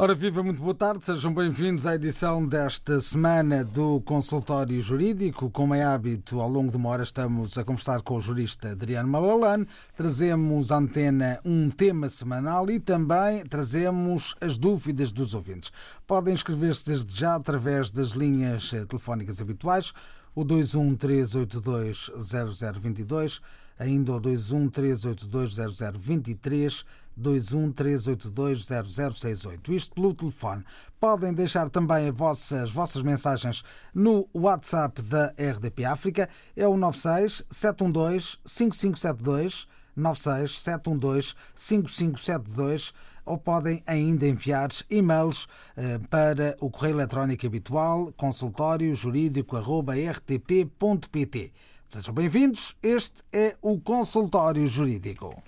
Ora, 0.00 0.14
viva, 0.14 0.44
muito 0.44 0.62
boa 0.62 0.76
tarde, 0.76 1.04
sejam 1.04 1.34
bem-vindos 1.34 1.84
à 1.84 1.96
edição 1.96 2.46
desta 2.46 3.00
semana 3.00 3.64
do 3.64 4.00
Consultório 4.02 4.80
Jurídico. 4.80 5.50
Como 5.50 5.74
é 5.74 5.82
hábito, 5.82 6.38
ao 6.38 6.48
longo 6.48 6.70
de 6.70 6.76
uma 6.76 6.90
hora 6.90 7.02
estamos 7.02 7.58
a 7.58 7.64
conversar 7.64 8.00
com 8.02 8.14
o 8.14 8.20
jurista 8.20 8.70
Adriano 8.70 9.08
Malalane, 9.08 9.66
trazemos 9.96 10.70
à 10.70 10.76
antena 10.76 11.40
um 11.44 11.68
tema 11.68 12.08
semanal 12.08 12.70
e 12.70 12.78
também 12.78 13.44
trazemos 13.44 14.36
as 14.40 14.56
dúvidas 14.56 15.10
dos 15.10 15.34
ouvintes. 15.34 15.72
Podem 16.06 16.32
inscrever-se 16.32 16.86
desde 16.86 17.18
já 17.18 17.34
através 17.34 17.90
das 17.90 18.10
linhas 18.10 18.72
eh, 18.72 18.84
telefónicas 18.84 19.40
habituais, 19.40 19.92
o 20.32 20.44
213820022, 20.44 23.40
ainda 23.76 24.12
o 24.12 24.20
213820023 24.20 26.84
213820068. 27.20 29.68
Isto 29.68 29.94
pelo 29.94 30.14
telefone. 30.14 30.64
Podem 31.00 31.32
deixar 31.32 31.68
também 31.68 32.08
as 32.08 32.14
vossas, 32.14 32.70
vossas 32.70 33.02
mensagens 33.02 33.64
no 33.94 34.28
WhatsApp 34.32 35.02
da 35.02 35.34
RDP 35.38 35.84
África. 35.84 36.28
É 36.56 36.66
o 36.66 36.76
96 36.76 37.44
712 37.50 38.38
5572 38.44 39.66
96 39.96 40.60
712 40.60 41.34
5572 41.54 42.92
ou 43.24 43.36
podem 43.36 43.82
ainda 43.86 44.26
enviar 44.26 44.68
e-mails 44.88 45.46
eh, 45.76 46.00
para 46.08 46.56
o 46.60 46.70
correio 46.70 46.96
eletrónico 46.96 47.46
habitual 47.46 48.10
consultório 48.16 48.94
jurídico.rtp.pt. 48.94 51.52
Sejam 51.88 52.14
bem-vindos. 52.14 52.76
Este 52.82 53.22
é 53.32 53.56
o 53.62 53.80
Consultório 53.80 54.66
Jurídico. 54.66 55.42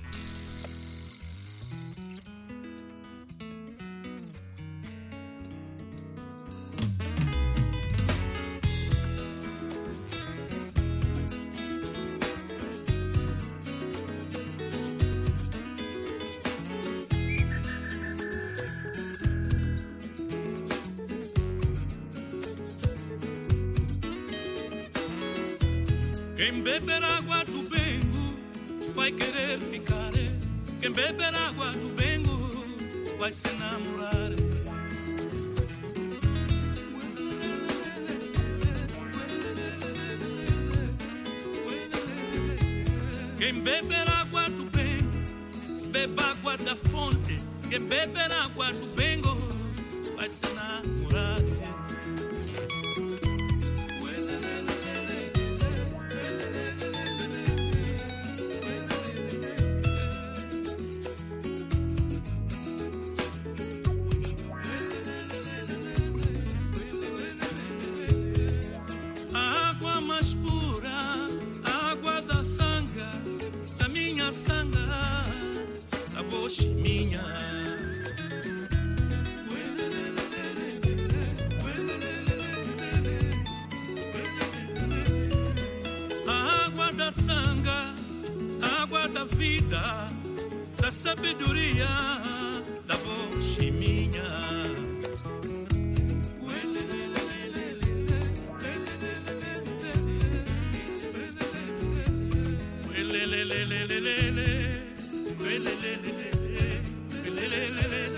Quem 26.40 26.62
beber 26.62 27.04
água 27.04 27.44
do 27.44 27.68
Bengo 27.68 28.94
vai 28.94 29.12
querer 29.12 29.60
ficar. 29.60 30.10
Quem 30.80 30.90
beber 30.90 31.34
água 31.34 31.70
do 31.70 31.90
Bengo 31.90 32.34
vai 33.18 33.30
se 33.30 33.46
namorar. 33.56 34.30
Quem 43.36 43.60
beber 43.60 44.08
água 44.08 44.48
do 44.48 44.64
Bengo, 44.64 45.90
beba 45.90 46.22
água 46.22 46.56
da 46.56 46.74
fonte. 46.74 47.36
Quem 47.68 47.80
beber 47.80 48.32
água 48.32 48.72
do 48.72 48.86
Bengo 48.96 49.39
le 103.70 103.86
le 103.86 104.00
le 104.00 104.16
le 104.30 104.48
le 105.38 105.60
le 105.60 105.74
le 105.80 106.02
le 107.22 107.32
le 107.36 107.46
le 107.46 107.62
le 107.76 108.02
le. 108.04 108.09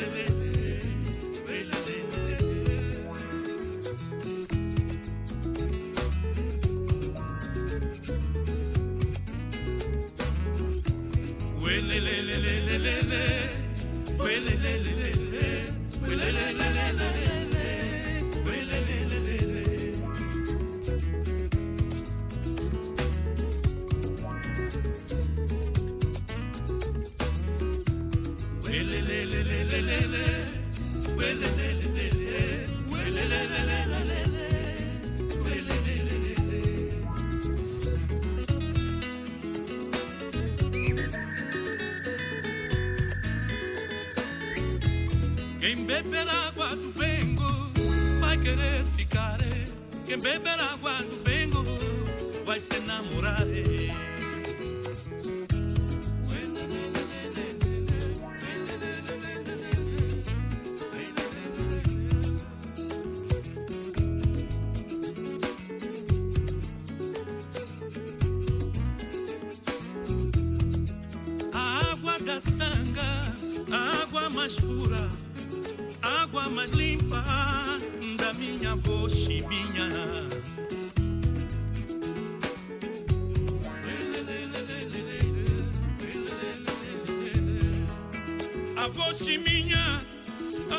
Avó 88.83 89.13
Chiminha, 89.13 90.01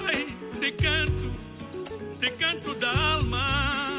ai, 0.05 0.25
te 0.59 0.75
canto, 0.75 1.31
te 2.19 2.29
canto 2.35 2.73
da 2.73 3.13
alma, 3.13 3.92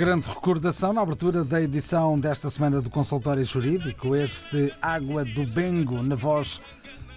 grande 0.00 0.26
recordação 0.30 0.94
na 0.94 1.02
abertura 1.02 1.44
da 1.44 1.60
edição 1.60 2.18
desta 2.18 2.48
semana 2.48 2.80
do 2.80 2.88
Consultório 2.88 3.44
Jurídico, 3.44 4.16
este 4.16 4.72
Água 4.80 5.26
do 5.26 5.44
Bengo, 5.44 6.02
na 6.02 6.14
voz 6.14 6.58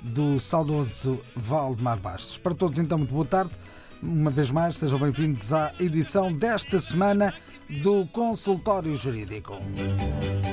do 0.01 0.37
saudoso 0.37 1.21
Valdemar 1.33 1.97
Bastos. 1.97 2.37
Para 2.37 2.53
todos, 2.53 2.79
então, 2.79 2.97
muito 2.97 3.13
boa 3.13 3.23
tarde. 3.23 3.53
Uma 4.01 4.29
vez 4.29 4.51
mais, 4.51 4.77
sejam 4.77 4.99
bem-vindos 4.99 5.53
à 5.53 5.71
edição 5.79 6.33
desta 6.33 6.81
semana 6.81 7.33
do 7.69 8.05
Consultório 8.07 8.97
Jurídico. 8.97 9.53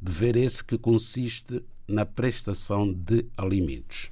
dever 0.00 0.36
esse 0.36 0.64
que 0.64 0.78
consiste 0.78 1.62
na 1.86 2.06
prestação 2.06 2.92
de 2.92 3.26
alimentos. 3.36 4.10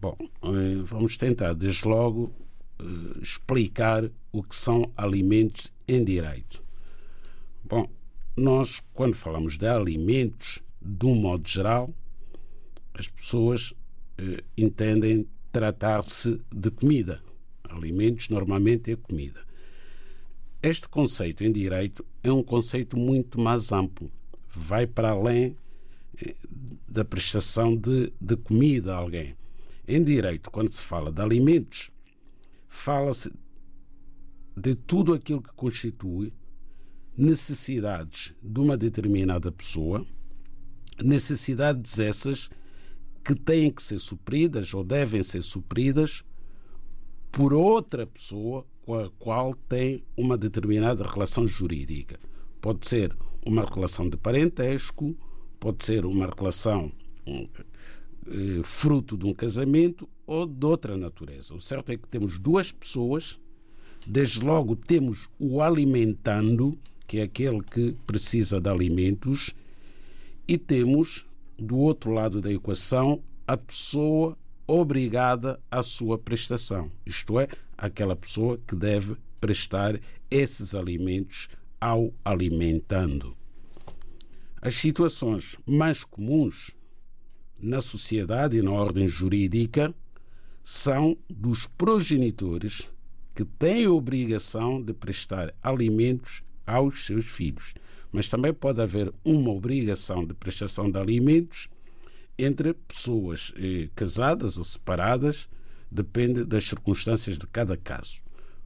Bom, 0.00 0.16
eh, 0.20 0.82
vamos 0.84 1.16
tentar 1.16 1.54
desde 1.54 1.88
logo 1.88 2.32
eh, 2.78 2.84
explicar 3.22 4.10
o 4.30 4.42
que 4.42 4.54
são 4.54 4.92
alimentos 4.96 5.72
em 5.86 6.04
direito. 6.04 6.62
Bom, 7.64 7.88
nós, 8.36 8.82
quando 8.92 9.14
falamos 9.14 9.56
de 9.56 9.66
alimentos, 9.66 10.62
de 10.80 11.06
um 11.06 11.14
modo 11.14 11.48
geral, 11.48 11.92
as 12.94 13.08
pessoas 13.08 13.72
eh, 14.18 14.44
entendem 14.56 15.26
tratar-se 15.50 16.40
de 16.54 16.70
comida. 16.70 17.22
Alimentos 17.64 18.28
normalmente 18.28 18.92
é 18.92 18.96
comida. 18.96 19.40
Este 20.62 20.88
conceito 20.88 21.44
em 21.44 21.52
direito 21.52 22.04
é 22.22 22.32
um 22.32 22.42
conceito 22.42 22.96
muito 22.96 23.40
mais 23.40 23.72
amplo 23.72 24.10
vai 24.48 24.86
para 24.86 25.10
além 25.10 25.56
eh, 26.20 26.34
da 26.88 27.04
prestação 27.04 27.76
de, 27.76 28.12
de 28.20 28.36
comida 28.36 28.94
a 28.94 28.98
alguém. 28.98 29.36
Em 29.86 30.02
direito, 30.02 30.50
quando 30.50 30.72
se 30.72 30.82
fala 30.82 31.10
de 31.10 31.20
alimentos, 31.20 31.90
fala-se 32.68 33.32
de 34.56 34.74
tudo 34.74 35.14
aquilo 35.14 35.42
que 35.42 35.52
constitui 35.54 36.32
necessidades 37.16 38.34
de 38.42 38.60
uma 38.60 38.76
determinada 38.76 39.50
pessoa, 39.50 40.06
necessidades 41.02 41.98
essas 41.98 42.50
que 43.24 43.34
têm 43.34 43.70
que 43.70 43.82
ser 43.82 43.98
supridas 43.98 44.72
ou 44.72 44.84
devem 44.84 45.22
ser 45.22 45.42
supridas 45.42 46.24
por 47.30 47.52
outra 47.52 48.06
pessoa 48.06 48.66
com 48.82 48.94
a 48.94 49.10
qual 49.18 49.54
tem 49.54 50.02
uma 50.16 50.36
determinada 50.38 51.06
relação 51.06 51.46
jurídica. 51.46 52.18
Pode 52.60 52.86
ser 52.86 53.14
uma 53.48 53.64
relação 53.64 54.08
de 54.08 54.16
parentesco, 54.16 55.16
pode 55.58 55.82
ser 55.82 56.04
uma 56.04 56.26
relação 56.26 56.92
eh, 57.26 58.60
fruto 58.62 59.16
de 59.16 59.24
um 59.24 59.32
casamento 59.32 60.06
ou 60.26 60.46
de 60.46 60.66
outra 60.66 60.98
natureza. 60.98 61.54
O 61.54 61.60
certo 61.60 61.90
é 61.90 61.96
que 61.96 62.06
temos 62.06 62.38
duas 62.38 62.70
pessoas, 62.70 63.40
desde 64.06 64.44
logo 64.44 64.76
temos 64.76 65.30
o 65.38 65.62
alimentando, 65.62 66.78
que 67.06 67.20
é 67.20 67.22
aquele 67.22 67.62
que 67.62 67.96
precisa 68.06 68.60
de 68.60 68.68
alimentos, 68.68 69.54
e 70.46 70.58
temos, 70.58 71.24
do 71.56 71.78
outro 71.78 72.12
lado 72.12 72.42
da 72.42 72.52
equação, 72.52 73.22
a 73.46 73.56
pessoa 73.56 74.36
obrigada 74.66 75.58
à 75.70 75.82
sua 75.82 76.18
prestação, 76.18 76.90
isto 77.06 77.40
é, 77.40 77.48
aquela 77.78 78.14
pessoa 78.14 78.60
que 78.66 78.76
deve 78.76 79.16
prestar 79.40 79.98
esses 80.30 80.74
alimentos 80.74 81.48
ao 81.80 82.12
alimentando. 82.22 83.37
As 84.60 84.74
situações 84.74 85.56
mais 85.64 86.04
comuns 86.04 86.72
na 87.60 87.80
sociedade 87.80 88.56
e 88.56 88.62
na 88.62 88.72
ordem 88.72 89.06
jurídica 89.06 89.94
são 90.62 91.16
dos 91.28 91.66
progenitores 91.66 92.90
que 93.34 93.44
têm 93.44 93.84
a 93.84 93.92
obrigação 93.92 94.82
de 94.82 94.92
prestar 94.92 95.54
alimentos 95.62 96.42
aos 96.66 97.06
seus 97.06 97.24
filhos. 97.24 97.72
Mas 98.10 98.26
também 98.26 98.52
pode 98.52 98.80
haver 98.80 99.12
uma 99.24 99.50
obrigação 99.50 100.24
de 100.24 100.34
prestação 100.34 100.90
de 100.90 100.98
alimentos 100.98 101.68
entre 102.36 102.74
pessoas 102.74 103.52
eh, 103.56 103.88
casadas 103.94 104.58
ou 104.58 104.64
separadas, 104.64 105.48
depende 105.90 106.44
das 106.44 106.64
circunstâncias 106.64 107.38
de 107.38 107.46
cada 107.46 107.76
caso. 107.76 108.20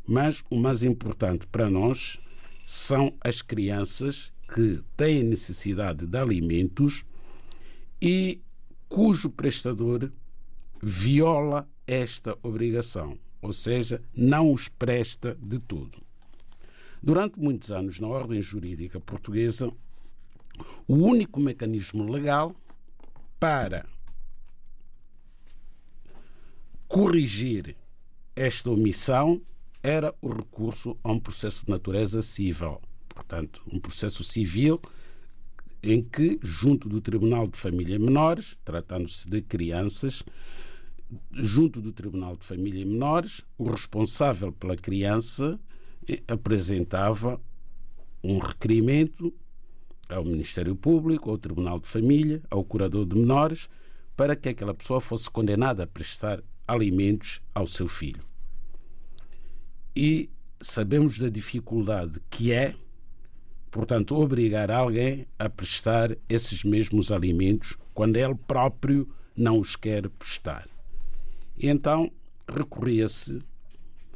Mas 0.06 0.42
o 0.50 0.56
mais 0.56 0.82
importante 0.82 1.46
para 1.46 1.70
nós 1.70 2.18
são 2.66 3.14
as 3.20 3.42
crianças 3.42 4.31
que 4.54 4.82
têm 4.96 5.22
necessidade 5.22 6.06
de 6.06 6.18
alimentos 6.18 7.04
e 8.00 8.40
cujo 8.88 9.30
prestador 9.30 10.12
viola 10.82 11.68
esta 11.86 12.36
obrigação, 12.42 13.18
ou 13.40 13.52
seja, 13.52 14.02
não 14.14 14.52
os 14.52 14.68
presta 14.68 15.36
de 15.40 15.58
tudo. 15.58 16.02
Durante 17.02 17.38
muitos 17.38 17.72
anos, 17.72 17.98
na 17.98 18.06
ordem 18.06 18.42
jurídica 18.42 19.00
portuguesa, 19.00 19.72
o 20.86 20.94
único 20.94 21.40
mecanismo 21.40 22.10
legal 22.10 22.54
para 23.40 23.86
corrigir 26.86 27.74
esta 28.36 28.70
omissão 28.70 29.40
era 29.82 30.14
o 30.20 30.28
recurso 30.28 30.96
a 31.02 31.10
um 31.10 31.18
processo 31.18 31.64
de 31.64 31.70
natureza 31.70 32.22
civil. 32.22 32.80
Portanto, 33.14 33.62
um 33.70 33.78
processo 33.78 34.24
civil 34.24 34.80
em 35.82 36.02
que, 36.02 36.38
junto 36.42 36.88
do 36.88 37.00
Tribunal 37.00 37.48
de 37.48 37.58
Família 37.58 37.98
Menores, 37.98 38.56
tratando-se 38.64 39.28
de 39.28 39.42
crianças, 39.42 40.22
junto 41.32 41.80
do 41.80 41.92
Tribunal 41.92 42.36
de 42.36 42.46
Família 42.46 42.84
Menores, 42.86 43.42
o 43.58 43.68
responsável 43.68 44.52
pela 44.52 44.76
criança 44.76 45.58
eh, 46.08 46.22
apresentava 46.28 47.40
um 48.22 48.38
requerimento 48.38 49.34
ao 50.08 50.24
Ministério 50.24 50.76
Público, 50.76 51.30
ao 51.30 51.38
Tribunal 51.38 51.80
de 51.80 51.88
Família, 51.88 52.42
ao 52.50 52.62
Curador 52.64 53.04
de 53.04 53.16
Menores, 53.16 53.68
para 54.16 54.36
que 54.36 54.48
aquela 54.48 54.74
pessoa 54.74 55.00
fosse 55.00 55.28
condenada 55.30 55.84
a 55.84 55.86
prestar 55.86 56.42
alimentos 56.66 57.40
ao 57.54 57.66
seu 57.66 57.88
filho. 57.88 58.22
E 59.96 60.30
sabemos 60.60 61.18
da 61.18 61.28
dificuldade 61.28 62.20
que 62.30 62.52
é, 62.52 62.74
portanto, 63.72 64.14
obrigar 64.14 64.70
alguém 64.70 65.26
a 65.38 65.48
prestar 65.48 66.14
esses 66.28 66.62
mesmos 66.62 67.10
alimentos 67.10 67.76
quando 67.94 68.16
ele 68.16 68.34
próprio 68.46 69.08
não 69.34 69.58
os 69.58 69.74
quer 69.74 70.08
prestar. 70.10 70.68
E 71.58 71.68
então 71.68 72.12
recorria-se, 72.46 73.42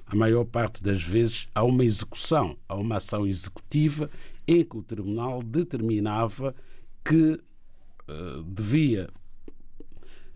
a 0.07 0.15
maior 0.15 0.45
parte 0.45 0.83
das 0.83 1.03
vezes, 1.03 1.49
a 1.55 1.65
uma 1.65 1.85
execução, 1.85 2.57
a 2.69 2.77
uma 2.77 2.99
ação 2.99 3.27
executiva 3.27 4.11
em 4.47 4.63
que 4.63 4.77
o 4.77 4.83
tribunal 4.83 5.43
determinava 5.43 6.55
que 7.03 7.41
uh, 8.09 8.43
devia, 8.45 9.09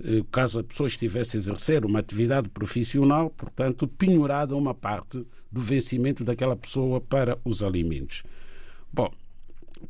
uh, 0.01 0.25
caso 0.33 0.61
a 0.61 0.65
pessoa 0.65 0.87
estivesse 0.87 1.37
a 1.37 1.41
exercer 1.41 1.85
uma 1.85 1.99
atividade 1.99 2.49
profissional, 2.49 3.29
portanto, 3.29 3.87
penhorada 3.87 4.57
uma 4.57 4.75
parte 4.75 5.27
do 5.53 5.61
vencimento 5.61 6.25
daquela 6.25 6.57
pessoa 6.57 7.03
para 7.03 7.39
os 7.45 7.63
alimentos. 7.63 8.23
Bom, 8.93 9.11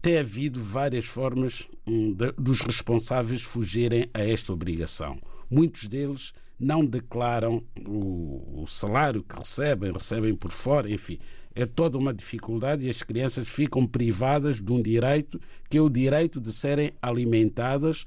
tem 0.02 0.18
havido 0.18 0.62
várias 0.62 1.04
formas 1.06 1.68
um, 1.86 2.12
de, 2.12 2.32
dos 2.32 2.60
responsáveis 2.60 3.42
fugirem 3.42 4.08
a 4.12 4.20
esta 4.20 4.52
obrigação. 4.52 5.18
Muitos 5.50 5.86
deles 5.86 6.32
não 6.58 6.84
declaram 6.84 7.64
o, 7.86 8.62
o 8.62 8.66
salário 8.66 9.22
que 9.22 9.34
recebem, 9.34 9.92
recebem 9.92 10.34
por 10.34 10.50
fora, 10.50 10.90
enfim. 10.90 11.18
É 11.54 11.66
toda 11.66 11.98
uma 11.98 12.14
dificuldade 12.14 12.86
e 12.86 12.90
as 12.90 13.02
crianças 13.02 13.48
ficam 13.48 13.86
privadas 13.86 14.62
de 14.62 14.70
um 14.70 14.80
direito 14.80 15.40
que 15.68 15.78
é 15.78 15.80
o 15.80 15.88
direito 15.88 16.40
de 16.40 16.52
serem 16.52 16.92
alimentadas 17.02 18.04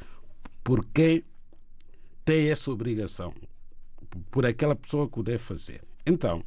por 0.64 0.86
quem 0.86 1.24
tem 2.24 2.50
essa 2.50 2.72
obrigação, 2.72 3.34
por 4.32 4.46
aquela 4.46 4.76
pessoa 4.76 5.10
que 5.10 5.20
o 5.20 5.24
deve 5.24 5.40
fazer. 5.40 5.82
Então, 6.06 6.44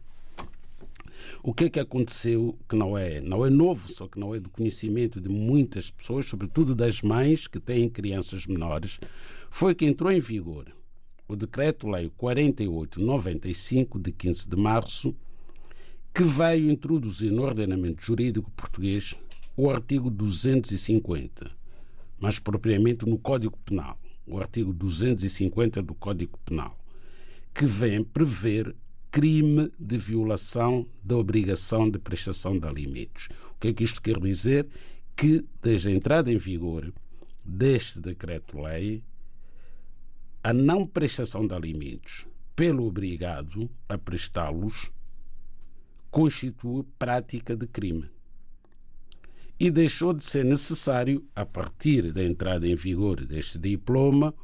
o 1.42 1.52
que 1.54 1.64
é 1.64 1.71
que 1.71 1.80
aconteceu 1.80 2.59
que 2.68 2.76
não 2.76 2.97
é, 2.97 3.21
não 3.21 3.45
é 3.45 3.50
novo, 3.50 3.88
só 3.88 4.06
que 4.06 4.18
não 4.18 4.35
é 4.35 4.40
do 4.40 4.50
conhecimento 4.50 5.21
de 5.21 5.28
muitas 5.28 5.90
pessoas, 5.90 6.26
sobretudo 6.26 6.75
das 6.75 7.02
mães 7.02 7.47
que 7.47 7.61
têm 7.61 7.88
crianças 7.88 8.47
menores, 8.47 8.99
foi 9.50 9.75
que 9.75 9.87
entrou 9.87 10.11
em 10.11 10.21
vigor 10.21 10.66
o 11.28 11.35
Decreto-Lei 11.35 12.11
4895, 12.16 13.99
de 13.99 14.12
15 14.12 14.49
de 14.49 14.56
março, 14.56 15.14
que 16.14 16.23
veio 16.23 16.71
introduzir 16.71 17.33
no 17.33 17.42
ordenamento 17.42 18.04
jurídico 18.04 18.50
português 18.52 19.14
o 19.56 19.71
artigo 19.71 20.11
250, 20.11 21.50
mais 22.18 22.38
propriamente 22.38 23.06
no 23.06 23.18
Código 23.18 23.59
Penal, 23.64 23.99
o 24.26 24.38
artigo 24.38 24.73
250 24.73 25.83
do 25.83 25.95
Código 25.95 26.38
Penal, 26.45 26.78
que 27.54 27.64
vem 27.64 28.04
prever 28.04 28.75
crime 29.16 29.73
de 29.80 29.96
violação 29.96 30.87
da 31.02 31.16
obrigação 31.16 31.88
de 31.88 31.99
prestação 31.99 32.58
de 32.58 32.68
alimentos. 32.68 33.30
O 33.52 33.58
que 33.58 33.68
é 33.68 33.73
que 33.73 33.82
isto 33.82 34.02
quer 34.02 34.20
dizer? 34.20 34.68
Que, 35.16 35.42
desde 35.62 35.88
a 35.88 35.92
entrada 35.92 36.30
em 36.30 36.37
vigor 36.37 36.92
deste 37.42 37.99
decreto-lei, 37.99 39.02
a 40.44 40.52
não 40.52 40.87
prestação 40.87 41.46
de 41.46 41.54
alimentos 41.54 42.26
pelo 42.54 42.87
obrigado 42.87 43.70
a 43.88 43.96
prestá-los 43.96 44.92
constitui 46.11 46.85
prática 46.99 47.56
de 47.56 47.66
crime. 47.66 48.11
E 49.58 49.70
deixou 49.70 50.12
de 50.12 50.26
ser 50.26 50.44
necessário, 50.44 51.26
a 51.35 51.46
partir 51.46 52.12
da 52.12 52.23
entrada 52.23 52.68
em 52.68 52.75
vigor 52.75 53.25
deste 53.25 53.58
diploma, 53.58 54.35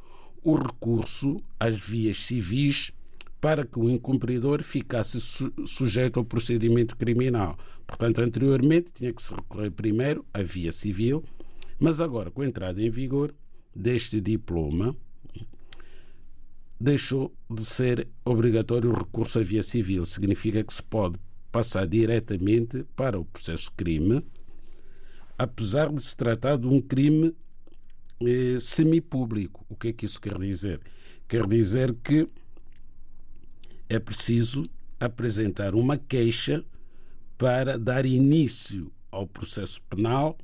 o 0.41 0.55
recurso 0.55 1.43
às 1.59 1.79
vias 1.79 2.17
civis 2.17 2.91
para 3.43 3.65
que 3.65 3.77
o 3.77 3.89
incumpridor 3.89 4.63
ficasse 4.63 5.19
su 5.19 5.51
sujeito 5.65 6.17
ao 6.17 6.23
procedimento 6.23 6.95
criminal. 6.95 7.57
Portanto, 7.85 8.21
anteriormente 8.21 8.93
tinha 8.93 9.11
que 9.11 9.21
se 9.21 9.35
recorrer 9.35 9.69
primeiro 9.69 10.25
à 10.33 10.41
via 10.41 10.71
civil, 10.71 11.25
mas 11.77 11.99
agora, 11.99 12.31
com 12.31 12.41
a 12.41 12.45
entrada 12.45 12.81
em 12.81 12.89
vigor 12.89 13.35
deste 13.75 14.21
diploma, 14.21 14.95
deixou 16.79 17.35
de 17.53 17.65
ser 17.65 18.07
obrigatório 18.23 18.91
o 18.91 18.93
recurso 18.93 19.39
à 19.39 19.43
via 19.43 19.61
civil. 19.61 20.05
Significa 20.05 20.63
que 20.63 20.73
se 20.73 20.81
pode 20.81 21.19
passar 21.51 21.85
diretamente 21.85 22.85
para 22.95 23.19
o 23.19 23.25
processo 23.25 23.69
crime, 23.75 24.25
apesar 25.37 25.91
de 25.91 26.01
se 26.01 26.15
tratar 26.15 26.55
de 26.55 26.67
um 26.69 26.79
crime 26.79 27.35
eh, 28.21 28.57
semipúblico. 28.61 29.65
O 29.67 29.75
que 29.75 29.89
é 29.89 29.91
que 29.91 30.05
isso 30.05 30.21
quer 30.21 30.37
dizer? 30.37 30.79
Quer 31.27 31.45
dizer 31.45 31.93
que 32.01 32.29
é 33.95 33.99
preciso 33.99 34.69
apresentar 34.99 35.75
uma 35.75 35.97
queixa 35.97 36.63
para 37.37 37.77
dar 37.77 38.05
início 38.05 38.91
ao 39.11 39.27
processo 39.27 39.81
penal 39.89 40.37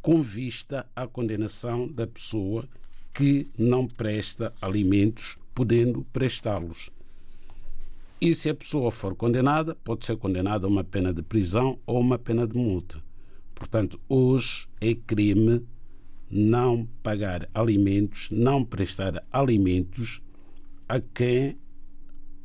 com 0.00 0.20
vista 0.20 0.86
à 0.94 1.06
condenação 1.06 1.86
da 1.86 2.06
pessoa 2.06 2.68
que 3.14 3.46
não 3.56 3.86
presta 3.86 4.52
alimentos 4.60 5.38
podendo 5.54 6.04
prestá-los. 6.12 6.90
E 8.20 8.34
se 8.34 8.48
a 8.48 8.54
pessoa 8.54 8.90
for 8.90 9.14
condenada, 9.14 9.74
pode 9.74 10.04
ser 10.04 10.16
condenada 10.16 10.66
a 10.66 10.70
uma 10.70 10.84
pena 10.84 11.12
de 11.12 11.22
prisão 11.22 11.78
ou 11.86 12.00
uma 12.00 12.18
pena 12.18 12.46
de 12.46 12.56
multa. 12.56 13.02
Portanto, 13.54 14.00
hoje 14.08 14.66
é 14.80 14.94
crime 14.94 15.64
não 16.30 16.88
pagar 17.02 17.48
alimentos, 17.54 18.28
não 18.30 18.64
prestar 18.64 19.24
alimentos 19.30 20.22
a 20.88 21.00
quem 21.00 21.58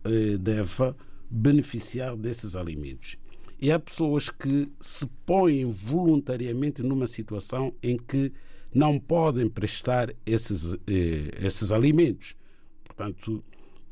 eh, 0.08 0.38
deva 0.38 0.96
beneficiar 1.30 2.16
desses 2.16 2.56
alimentos. 2.56 3.18
E 3.60 3.72
há 3.72 3.80
pessoas 3.80 4.30
que 4.30 4.72
se 4.80 5.08
põem 5.26 5.66
voluntariamente 5.66 6.84
numa 6.84 7.08
situação 7.08 7.74
em 7.82 7.98
que 7.98 8.32
não 8.74 9.00
podem 9.00 9.50
prestar 9.50 10.14
esses, 10.26 10.76
eh, 10.88 11.32
esses 11.42 11.72
alimentos. 11.72 12.36
Portanto, 12.84 13.44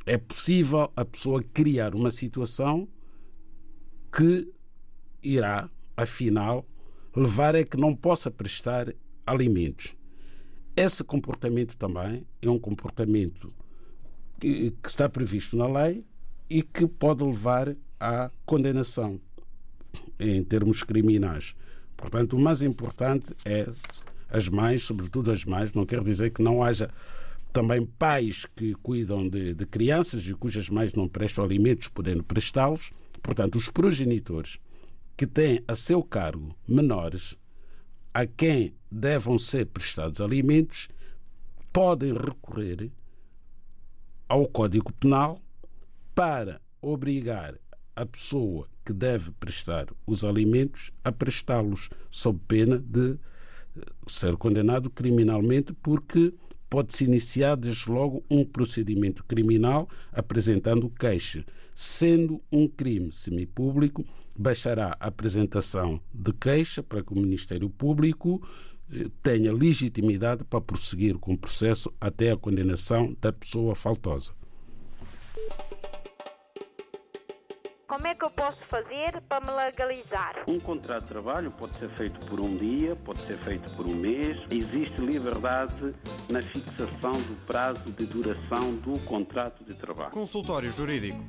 é 0.06 0.18
possível 0.18 0.92
a 0.96 1.04
pessoa 1.04 1.42
criar 1.42 1.96
uma 1.96 2.12
situação 2.12 2.88
que 4.16 4.48
irá, 5.24 5.70
afinal, 5.98 6.66
levar 7.16 7.56
a 7.56 7.64
que 7.64 7.78
não 7.78 7.96
possa 7.96 8.30
prestar 8.30 8.94
alimentos. 9.26 9.96
Esse 10.76 11.04
comportamento 11.04 11.76
também 11.76 12.26
é 12.42 12.50
um 12.50 12.60
comportamento 12.60 13.54
que, 14.40 14.74
está 14.86 15.08
previsto 15.10 15.56
na 15.58 15.68
lei 15.68 16.04
e 16.50 16.62
que 16.62 16.88
pode 16.88 17.24
levar 17.24 17.76
à 18.00 18.30
condenação 18.46 19.20
em 20.20 20.44
termos 20.44 20.84
criminais. 20.84 21.56
Portanto, 21.96 22.36
o 22.36 22.40
mais 22.40 22.62
importante 22.62 23.34
é 23.46 23.68
as 24.30 24.50
mães, 24.50 24.84
sobretudo 24.84 25.32
as 25.32 25.46
mães, 25.46 25.74
não 25.74 25.86
quer 25.86 26.04
dizer 26.04 26.32
que 26.32 26.42
não 26.42 26.64
haja 26.64 26.90
também 27.54 27.86
pais 27.86 28.46
que 28.54 28.74
cuidam 28.76 29.30
de, 29.30 29.54
de 29.54 29.66
crianças 29.66 30.28
e 30.28 30.34
cujas 30.34 30.70
mães 30.70 30.92
não 30.94 31.08
prestam 31.08 31.44
alimentos, 31.44 31.88
podendo 31.88 32.24
prestá-los. 32.24 32.92
Portanto, 33.24 33.56
os 33.56 33.70
progenitores 33.70 34.60
que 35.16 35.26
têm 35.26 35.64
a 35.68 35.74
seu 35.74 36.04
cargo 36.04 36.54
menores 36.68 37.38
a 38.14 38.26
quem 38.26 38.74
devam 38.92 39.40
ser 39.40 39.66
prestados 39.68 40.20
alimentos 40.20 40.90
podem 41.72 42.14
recorrer 42.14 42.92
ao 44.28 44.48
Código 44.48 44.92
Penal 44.94 45.40
para 46.14 46.62
obrigar 46.82 47.56
a 47.96 48.06
pessoa 48.06 48.68
que 48.86 48.94
deve 48.94 49.32
prestar 49.32 49.88
os 50.06 50.24
alimentos 50.24 50.92
a 51.04 51.12
prestá-los, 51.12 51.90
sob 52.10 52.40
pena 52.48 52.78
de 52.78 53.18
ser 54.08 54.36
condenado 54.38 54.90
criminalmente, 54.90 55.74
porque 55.74 56.34
pode-se 56.70 57.06
iniciar 57.06 57.56
desde 57.56 57.90
logo 57.90 58.24
um 58.30 58.44
procedimento 58.44 59.24
criminal 59.24 59.90
apresentando 60.12 60.90
queixa. 60.90 61.46
Sendo 61.74 62.42
um 62.52 62.68
crime 62.68 63.12
semipúblico, 63.12 64.06
baixará 64.38 64.96
a 65.00 65.08
apresentação 65.08 66.00
de 66.14 66.34
queixa 66.34 66.84
para 66.84 67.04
que 67.04 67.14
o 67.14 67.20
Ministério 67.20 67.70
Público 67.70 68.42
eh, 68.44 68.75
tenha 69.22 69.52
legitimidade 69.52 70.44
para 70.44 70.62
prosseguir 70.62 71.18
com 71.18 71.34
o 71.34 71.38
processo 71.38 71.94
até 72.00 72.32
a 72.32 72.38
condenação 72.38 73.16
da 73.20 73.32
pessoa 73.32 73.76
faltosa. 73.76 74.32
Como 77.88 78.08
é 78.08 78.16
que 78.16 78.26
eu 78.26 78.32
posso 78.32 78.58
fazer 78.70 79.22
para 79.30 79.46
me 79.46 79.52
legalizar? 79.52 80.44
Um 80.48 80.60
contrato 80.60 81.04
de 81.04 81.08
trabalho 81.08 81.52
pode 81.52 81.78
ser 81.80 81.90
feito 81.92 82.20
por 82.26 82.42
um 82.42 82.58
dia, 82.58 82.96
pode 82.96 83.26
ser 83.26 83.38
feito 83.40 83.70
por 83.76 83.88
um 83.88 83.96
mês. 83.96 84.38
Existe 84.50 85.00
liberdade 85.00 85.94
na 86.30 86.42
fixação 86.42 87.14
do 87.14 87.46
prazo 87.46 87.92
de 87.92 88.06
duração 88.06 88.76
do 88.78 89.00
contrato 89.02 89.64
de 89.64 89.74
trabalho. 89.76 90.12
Consultório 90.12 90.72
Jurídico. 90.72 91.24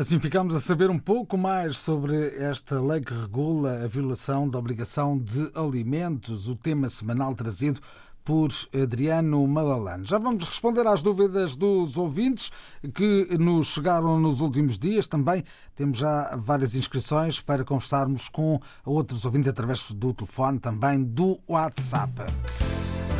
Assim 0.00 0.18
ficamos 0.18 0.54
a 0.54 0.60
saber 0.60 0.88
um 0.88 0.98
pouco 0.98 1.36
mais 1.36 1.76
sobre 1.76 2.28
esta 2.38 2.80
lei 2.80 3.02
que 3.02 3.12
regula 3.12 3.84
a 3.84 3.86
violação 3.86 4.48
da 4.48 4.58
obrigação 4.58 5.18
de 5.18 5.50
alimentos, 5.54 6.48
o 6.48 6.56
tema 6.56 6.88
semanal 6.88 7.34
trazido 7.34 7.82
por 8.24 8.48
Adriano 8.72 9.46
Malalane. 9.46 10.06
Já 10.06 10.16
vamos 10.16 10.44
responder 10.44 10.86
às 10.86 11.02
dúvidas 11.02 11.54
dos 11.54 11.98
ouvintes 11.98 12.50
que 12.94 13.36
nos 13.38 13.66
chegaram 13.66 14.18
nos 14.18 14.40
últimos 14.40 14.78
dias. 14.78 15.06
Também 15.06 15.44
temos 15.76 15.98
já 15.98 16.34
várias 16.34 16.74
inscrições 16.74 17.42
para 17.42 17.62
conversarmos 17.62 18.26
com 18.30 18.58
outros 18.86 19.26
ouvintes 19.26 19.50
através 19.50 19.92
do 19.92 20.14
telefone, 20.14 20.58
também 20.58 21.04
do 21.04 21.38
WhatsApp. 21.46 22.22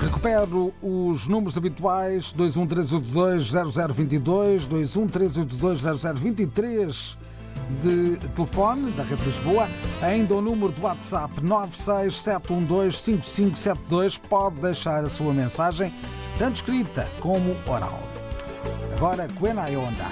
Recupero 0.00 0.72
os 0.80 1.28
números 1.28 1.58
habituais 1.58 2.32
213820022, 2.32 4.66
213820023 4.66 7.18
de 7.82 8.16
telefone 8.34 8.90
da 8.92 9.02
Rede 9.04 9.22
Lisboa, 9.24 9.68
ainda 10.00 10.34
o 10.34 10.40
número 10.40 10.72
do 10.72 10.80
WhatsApp 10.82 11.38
967125572. 11.42 14.18
Pode 14.26 14.56
deixar 14.56 15.04
a 15.04 15.08
sua 15.08 15.34
mensagem, 15.34 15.92
tanto 16.38 16.54
escrita 16.56 17.06
como 17.20 17.54
oral. 17.66 18.00
Agora, 18.96 19.28
Quena 19.28 19.66
Onda. 19.66 20.06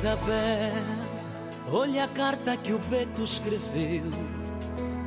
Isabel, 0.00 0.72
olha 1.70 2.04
a 2.04 2.08
carta 2.08 2.56
que 2.56 2.72
o 2.72 2.78
Beto 2.78 3.22
escreveu. 3.22 4.04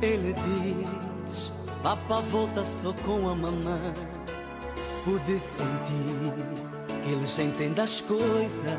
Ele 0.00 0.32
diz: 0.32 1.52
Papa 1.82 2.20
volta 2.20 2.62
só 2.62 2.92
com 3.04 3.28
a 3.28 3.34
mamãe. 3.34 3.92
Pude 5.02 5.40
sentir 5.40 6.32
que 7.02 7.10
ele 7.10 7.26
já 7.26 7.42
entende 7.42 7.80
as 7.80 8.00
coisas. 8.02 8.78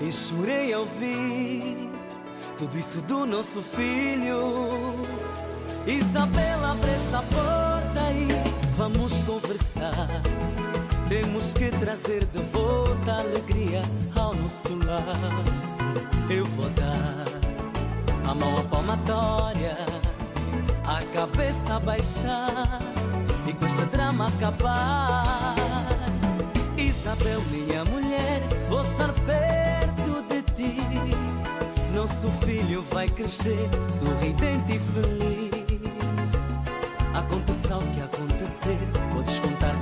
E 0.00 0.12
chorei 0.12 0.72
ao 0.72 0.82
ouvir 0.82 1.90
tudo 2.56 2.78
isso 2.78 3.00
do 3.00 3.26
nosso 3.26 3.60
filho. 3.62 4.94
Isabel, 5.88 6.64
abre 6.64 6.90
essa 6.90 7.22
porta 7.22 8.12
e 8.12 8.28
vamos 8.76 9.12
conversar. 9.24 10.22
Temos 11.08 11.52
que 11.52 11.70
trazer 11.70 12.24
de 12.26 12.38
volta 12.52 13.12
a 13.12 13.20
alegria 13.20 13.82
ao 14.16 14.34
nosso 14.34 14.74
lar. 14.84 15.04
Eu 16.28 16.44
vou 16.44 16.68
dar 16.70 17.24
a 18.28 18.34
mão 18.34 18.56
à 18.58 18.62
palmatória, 18.64 19.76
a 20.84 21.00
cabeça 21.14 21.78
baixar 21.78 22.80
e 23.46 23.52
com 23.52 23.66
esta 23.66 23.86
drama 23.86 24.26
acabar. 24.26 25.54
Isabel, 26.76 27.40
minha 27.52 27.84
mulher, 27.84 28.42
vou 28.68 28.80
estar 28.80 29.12
perto 29.12 30.24
de 30.28 30.42
ti. 30.54 30.76
Nosso 31.94 32.28
filho 32.44 32.84
vai 32.90 33.08
crescer 33.08 33.68
sorridente 33.96 34.74
e 34.74 34.78
feliz. 34.78 35.56
Aconteça 37.14 37.78
o 37.78 37.82
que 37.94 38.00
acontecer, 38.02 38.78
podes 39.14 39.38
contar 39.38 39.74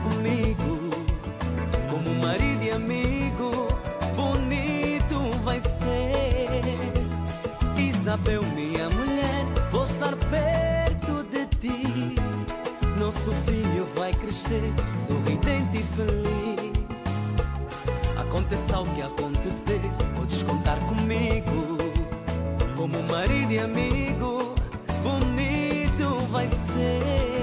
Isabel, 8.14 8.44
minha 8.54 8.88
mulher, 8.90 9.44
vou 9.72 9.82
estar 9.82 10.14
perto 10.14 11.24
de 11.32 11.46
ti. 11.58 12.14
Nosso 12.96 13.32
filho 13.44 13.88
vai 13.96 14.12
crescer, 14.12 14.72
sorridente 14.94 15.78
e 15.78 15.82
feliz. 15.96 16.72
Aconteça 18.16 18.78
o 18.78 18.86
que 18.94 19.02
acontecer, 19.02 19.80
podes 20.14 20.44
contar 20.44 20.78
comigo. 20.78 21.76
Como 22.76 23.02
marido 23.10 23.50
e 23.52 23.58
amigo, 23.58 24.54
bonito 25.02 26.16
vai 26.30 26.46
ser. 26.46 27.33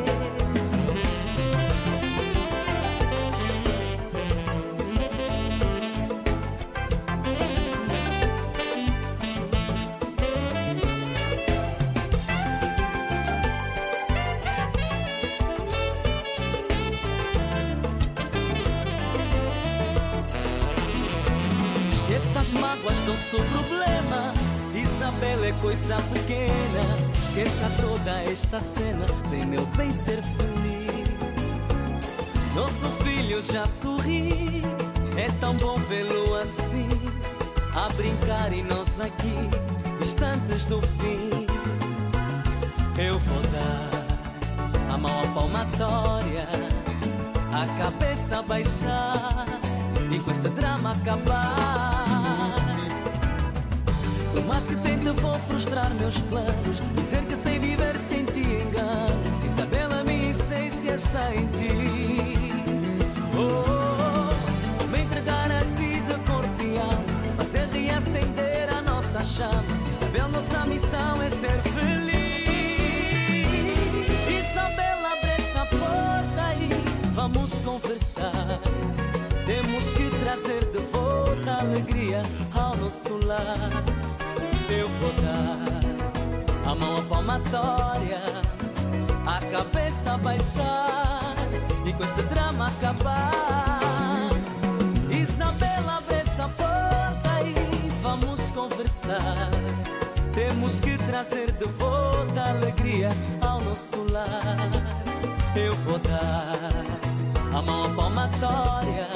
Coisa 25.61 25.95
pequena. 26.13 27.11
Esqueça 27.13 27.71
toda 27.81 28.11
esta 28.23 28.59
cena. 28.59 29.05
Vem 29.29 29.45
meu 29.45 29.65
bem 29.77 29.91
ser 29.91 30.21
feliz. 30.21 31.07
Nosso 32.55 32.89
filho 33.03 33.41
já 33.41 33.65
sorri. 33.67 34.63
É 35.17 35.29
tão 35.39 35.55
bom 35.55 35.77
vê-lo 35.87 36.35
assim. 36.35 36.89
A 37.73 37.87
brincar 37.93 38.51
e 38.51 38.61
nós 38.63 38.99
aqui, 38.99 39.49
distantes 39.99 40.65
do 40.65 40.81
fim. 40.81 41.47
Eu 42.97 43.17
vou 43.17 43.41
dar 43.43 44.93
a 44.93 44.97
mão 44.97 45.21
à 45.21 45.27
palmatória, 45.27 46.47
a 47.53 47.81
cabeça 47.81 48.41
baixar 48.41 49.45
e 50.11 50.19
com 50.19 50.31
este 50.31 50.49
drama 50.49 50.91
acabar. 50.91 51.70
Mais 54.61 54.67
que 54.67 54.75
tente, 54.75 55.09
vou 55.21 55.39
frustrar 55.39 55.89
meus 55.95 56.17
planos. 56.21 56.81
Dizer 56.95 57.23
que 57.25 57.35
sei 57.37 57.57
viver 57.57 57.95
sem 58.09 58.25
ti 58.25 58.41
engano. 58.41 59.19
Isabel, 59.43 59.91
a 59.91 60.03
minha 60.03 60.31
essência 60.31 60.95
está 60.95 61.33
em 61.33 61.47
ti. 61.47 62.53
Oh, 63.35 64.87
me 64.87 65.01
entregar 65.01 65.51
a 65.51 65.61
ti 65.61 66.01
de 66.01 66.13
corpo 66.29 66.61
e. 66.61 66.77
Fazer 67.37 67.67
reacender 67.71 68.69
a 68.77 68.81
nossa 68.83 69.23
chama. 69.23 69.63
Isabel, 69.89 70.27
nossa 70.29 70.65
missão 70.67 71.21
é 71.23 71.29
ser 71.29 71.61
feliz. 71.73 72.11
Isabel, 74.29 75.05
abre 75.07 75.31
essa 75.39 75.65
porta 75.65 76.53
e 76.59 76.69
vamos 77.13 77.51
conversar. 77.61 78.59
Temos 79.45 79.93
que 79.93 80.09
trazer 80.23 80.65
de 80.71 80.79
volta 80.91 81.51
a 81.51 81.61
alegria 81.61 82.21
ao 82.53 82.77
nosso 82.77 83.17
lar. 83.25 84.00
Eu 84.71 84.87
vou 84.87 85.11
dar 85.21 86.71
a 86.71 86.75
mão 86.75 86.95
à 86.95 87.01
palmatória, 87.01 88.21
a 89.25 89.39
cabeça 89.51 90.17
baixar 90.17 91.35
e 91.85 91.91
com 91.91 92.05
este 92.05 92.21
drama 92.23 92.67
acabar. 92.67 94.29
Isabel, 95.09 95.89
abre 95.89 96.15
essa 96.15 96.47
porta 96.47 97.41
e 97.43 97.89
vamos 98.01 98.39
conversar. 98.51 99.49
Temos 100.33 100.79
que 100.79 100.97
trazer 100.99 101.51
de 101.51 101.65
volta 101.65 102.41
alegria 102.41 103.09
ao 103.41 103.59
nosso 103.59 104.05
lar. 104.09 104.69
Eu 105.53 105.75
vou 105.83 105.99
dar 105.99 106.85
a 107.53 107.61
mão 107.61 107.83
à 107.83 107.89
palmatória, 107.89 109.09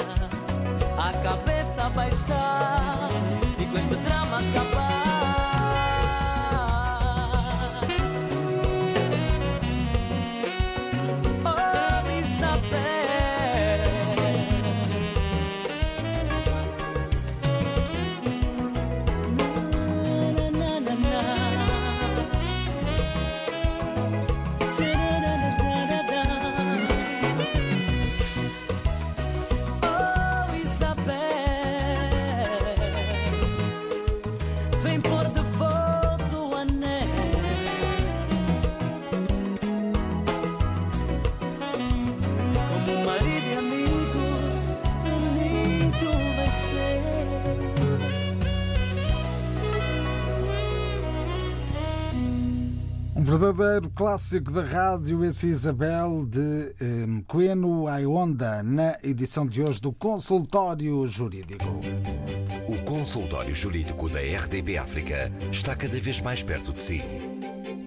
a 0.98 1.12
cabeça 1.22 1.88
baixar 1.94 3.08
e 3.58 3.64
com 3.64 3.78
este 3.78 3.94
drama 3.94 4.38
acabar. 4.40 5.05
Verdadeiro 53.56 53.90
clássico 53.94 54.50
da 54.52 54.62
rádio, 54.62 55.24
esse 55.24 55.48
Isabel 55.48 56.26
de 56.26 56.74
um, 57.08 57.22
Coeno 57.22 57.88
Aionda, 57.88 58.62
na 58.62 58.98
edição 59.02 59.46
de 59.46 59.62
hoje 59.62 59.80
do 59.80 59.94
Consultório 59.94 61.06
Jurídico. 61.06 61.64
O 62.68 62.76
consultório 62.84 63.54
jurídico 63.54 64.10
da 64.10 64.20
RDB 64.20 64.76
África 64.76 65.32
está 65.50 65.74
cada 65.74 65.98
vez 65.98 66.20
mais 66.20 66.42
perto 66.42 66.70
de 66.70 66.82
si. 66.82 67.02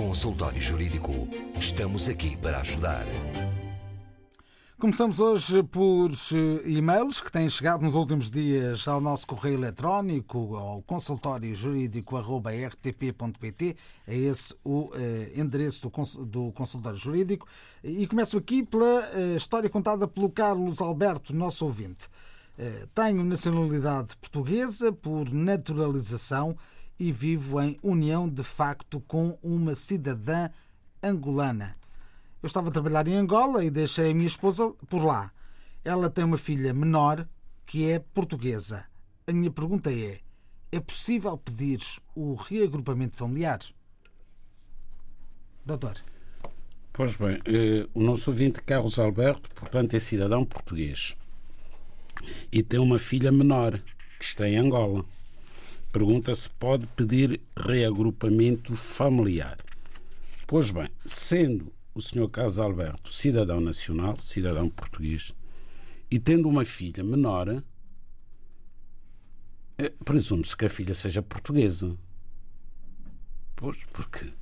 Consultório 0.00 0.58
Jurídico. 0.58 1.28
Estamos 1.58 2.08
aqui 2.08 2.34
para 2.34 2.60
ajudar. 2.60 3.04
Começamos 4.78 5.20
hoje 5.20 5.62
por 5.62 6.10
eh, 6.10 6.14
e-mails 6.64 7.20
que 7.20 7.30
têm 7.30 7.50
chegado 7.50 7.82
nos 7.82 7.94
últimos 7.94 8.30
dias 8.30 8.88
ao 8.88 8.98
nosso 8.98 9.26
correio 9.26 9.58
eletrónico, 9.58 10.56
ao 10.56 10.80
consultóriojurídico.rtp.pt. 10.80 13.76
É 14.08 14.16
esse 14.16 14.54
o 14.64 14.90
eh, 14.94 15.32
endereço 15.36 15.90
do, 15.90 16.24
do 16.24 16.50
consultório 16.52 16.98
jurídico. 16.98 17.46
E 17.84 18.06
começo 18.06 18.38
aqui 18.38 18.62
pela 18.62 19.06
eh, 19.12 19.34
história 19.36 19.68
contada 19.68 20.08
pelo 20.08 20.30
Carlos 20.30 20.80
Alberto, 20.80 21.34
nosso 21.34 21.66
ouvinte. 21.66 22.08
tenho 22.94 23.22
nacionalidade 23.22 24.16
portuguesa 24.16 24.90
por 24.92 25.30
naturalização 25.30 26.56
e 27.00 27.10
vivo 27.10 27.60
em 27.60 27.78
união 27.82 28.28
de 28.28 28.44
facto 28.44 29.00
com 29.00 29.38
uma 29.42 29.74
cidadã 29.74 30.50
angolana. 31.02 31.74
Eu 32.42 32.46
estava 32.46 32.68
a 32.68 32.72
trabalhar 32.72 33.08
em 33.08 33.16
Angola 33.16 33.64
e 33.64 33.70
deixei 33.70 34.10
a 34.10 34.14
minha 34.14 34.26
esposa 34.26 34.70
por 34.88 35.02
lá. 35.02 35.32
Ela 35.82 36.10
tem 36.10 36.24
uma 36.24 36.36
filha 36.36 36.74
menor 36.74 37.26
que 37.64 37.90
é 37.90 37.98
portuguesa. 37.98 38.86
A 39.26 39.32
minha 39.32 39.50
pergunta 39.50 39.90
é: 39.90 40.20
é 40.70 40.78
possível 40.78 41.36
pedir 41.38 41.80
o 42.14 42.34
reagrupamento 42.34 43.16
familiar? 43.16 43.60
Doutor. 45.64 45.96
Pois 46.92 47.16
bem, 47.16 47.40
eh, 47.46 47.88
o 47.94 48.02
nosso 48.02 48.30
ouvinte 48.30 48.62
Carlos 48.62 48.98
Alberto, 48.98 49.48
portanto, 49.54 49.94
é 49.94 50.00
cidadão 50.00 50.44
português 50.44 51.16
e 52.52 52.62
tem 52.62 52.78
uma 52.78 52.98
filha 52.98 53.32
menor 53.32 53.78
que 54.18 54.24
está 54.24 54.48
em 54.48 54.56
Angola. 54.56 55.04
Pergunta 55.92 56.34
se 56.34 56.48
pode 56.48 56.86
pedir 56.88 57.40
reagrupamento 57.56 58.76
familiar. 58.76 59.58
Pois 60.46 60.70
bem, 60.70 60.88
sendo 61.04 61.72
o 61.94 62.00
Sr. 62.00 62.28
Carlos 62.28 62.58
Alberto, 62.58 63.10
cidadão 63.10 63.60
nacional, 63.60 64.16
cidadão 64.20 64.68
português, 64.68 65.34
e 66.10 66.18
tendo 66.18 66.48
uma 66.48 66.64
filha 66.64 67.02
menor, 67.02 67.62
eh, 69.78 69.92
presume-se 70.04 70.56
que 70.56 70.66
a 70.66 70.70
filha 70.70 70.94
seja 70.94 71.22
portuguesa. 71.22 71.96
Pois, 73.56 73.78
porque 73.92 74.32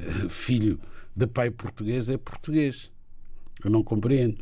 eh, 0.00 0.28
filho 0.28 0.80
de 1.14 1.26
pai 1.26 1.50
português 1.50 2.08
é 2.08 2.16
português. 2.16 2.92
Eu 3.64 3.70
não 3.70 3.82
compreendo. 3.82 4.38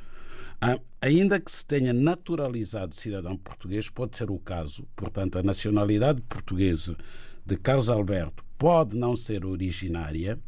Ah, 0.60 0.78
ainda 1.00 1.38
que 1.38 1.52
se 1.52 1.64
tenha 1.64 1.92
naturalizado 1.92 2.96
cidadão 2.96 3.36
português, 3.36 3.90
pode 3.90 4.16
ser 4.16 4.30
o 4.30 4.38
caso, 4.38 4.86
portanto, 4.96 5.38
a 5.38 5.42
nacionalidade 5.42 6.20
portuguesa 6.22 6.96
de 7.44 7.56
Carlos 7.56 7.88
Alberto 7.88 8.44
pode 8.58 8.96
não 8.96 9.14
ser 9.14 9.44
originária, 9.44 10.38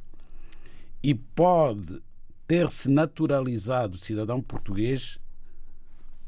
e 1.03 1.15
pode 1.15 2.03
ter-se 2.47 2.89
naturalizado 2.89 3.97
cidadão 3.99 4.41
português 4.41 5.19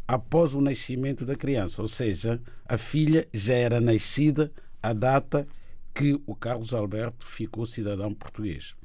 após 0.07 0.55
o 0.55 0.61
nascimento 0.61 1.25
da 1.25 1.37
criança, 1.37 1.81
ou 1.81 1.89
seja, 1.89 2.41
a 2.67 2.77
filha 2.77 3.29
já 3.33 3.55
era 3.55 3.81
nascida 3.81 4.53
à 4.83 4.93
data 4.93 5.47
que 5.95 6.21
o 6.27 6.35
Carlos 6.35 6.75
Alberto 6.75 7.27
ficou 7.27 7.65
cidadão 7.65 8.13
português. 8.13 8.77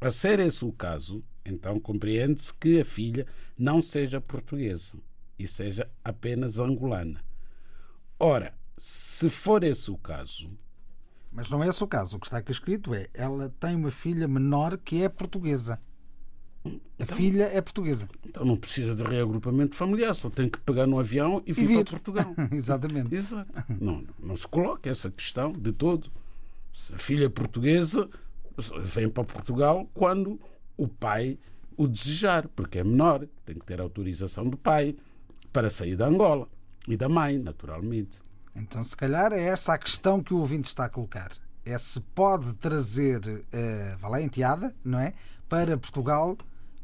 A 0.00 0.10
ser 0.10 0.38
esse 0.38 0.64
o 0.64 0.72
caso, 0.72 1.22
então 1.50 1.78
compreende-se 1.78 2.52
que 2.54 2.80
a 2.80 2.84
filha 2.84 3.26
não 3.58 3.82
seja 3.82 4.20
portuguesa 4.20 4.98
e 5.38 5.46
seja 5.46 5.90
apenas 6.04 6.58
angolana. 6.58 7.24
Ora, 8.18 8.54
se 8.76 9.28
for 9.28 9.64
esse 9.64 9.90
o 9.90 9.96
caso, 9.98 10.52
mas 11.32 11.50
não 11.50 11.62
é 11.62 11.68
esse 11.68 11.82
o 11.82 11.86
caso. 11.86 12.16
O 12.16 12.20
que 12.20 12.26
está 12.26 12.38
aqui 12.38 12.52
escrito 12.52 12.94
é 12.94 13.06
ela 13.14 13.48
tem 13.60 13.76
uma 13.76 13.90
filha 13.90 14.26
menor 14.26 14.76
que 14.78 15.02
é 15.02 15.08
portuguesa. 15.08 15.80
A 16.64 16.68
então, 16.98 17.16
filha 17.16 17.44
é 17.44 17.60
portuguesa. 17.62 18.08
Então 18.26 18.44
não 18.44 18.56
precisa 18.56 18.94
de 18.94 19.02
reagrupamento 19.02 19.74
familiar, 19.74 20.14
só 20.14 20.28
tem 20.28 20.48
que 20.48 20.58
pegar 20.60 20.86
no 20.86 20.98
avião 20.98 21.42
e, 21.46 21.50
e 21.50 21.54
vir, 21.54 21.84
para 21.84 21.84
Portugal. 21.84 22.34
Exatamente. 22.52 23.14
Exato. 23.14 23.50
Não, 23.80 24.04
não 24.18 24.36
se 24.36 24.46
coloca 24.46 24.90
essa 24.90 25.10
questão 25.10 25.52
de 25.52 25.72
todo. 25.72 26.10
A 26.92 26.98
filha 26.98 27.30
portuguesa 27.30 28.08
vem 28.82 29.08
para 29.08 29.24
Portugal 29.24 29.88
quando 29.94 30.38
o 30.82 30.88
pai 30.88 31.38
o 31.76 31.88
desejar, 31.88 32.46
porque 32.48 32.78
é 32.78 32.84
menor, 32.84 33.26
tem 33.44 33.58
que 33.58 33.64
ter 33.64 33.80
autorização 33.80 34.48
do 34.48 34.56
pai 34.56 34.94
para 35.50 35.70
sair 35.70 35.96
da 35.96 36.06
Angola 36.06 36.46
e 36.86 36.96
da 36.96 37.08
mãe, 37.08 37.38
naturalmente. 37.38 38.18
Então, 38.54 38.84
se 38.84 38.96
calhar, 38.96 39.32
é 39.32 39.40
essa 39.40 39.72
a 39.72 39.78
questão 39.78 40.22
que 40.22 40.34
o 40.34 40.38
ouvinte 40.38 40.68
está 40.68 40.84
a 40.84 40.88
colocar. 40.88 41.32
É 41.64 41.78
se 41.78 42.00
pode 42.00 42.52
trazer, 42.54 43.20
uh, 43.26 43.98
vá 43.98 44.08
lá, 44.08 44.20
enteada, 44.20 44.74
não 44.84 44.98
é? 44.98 45.14
Para 45.48 45.78
Portugal 45.78 46.36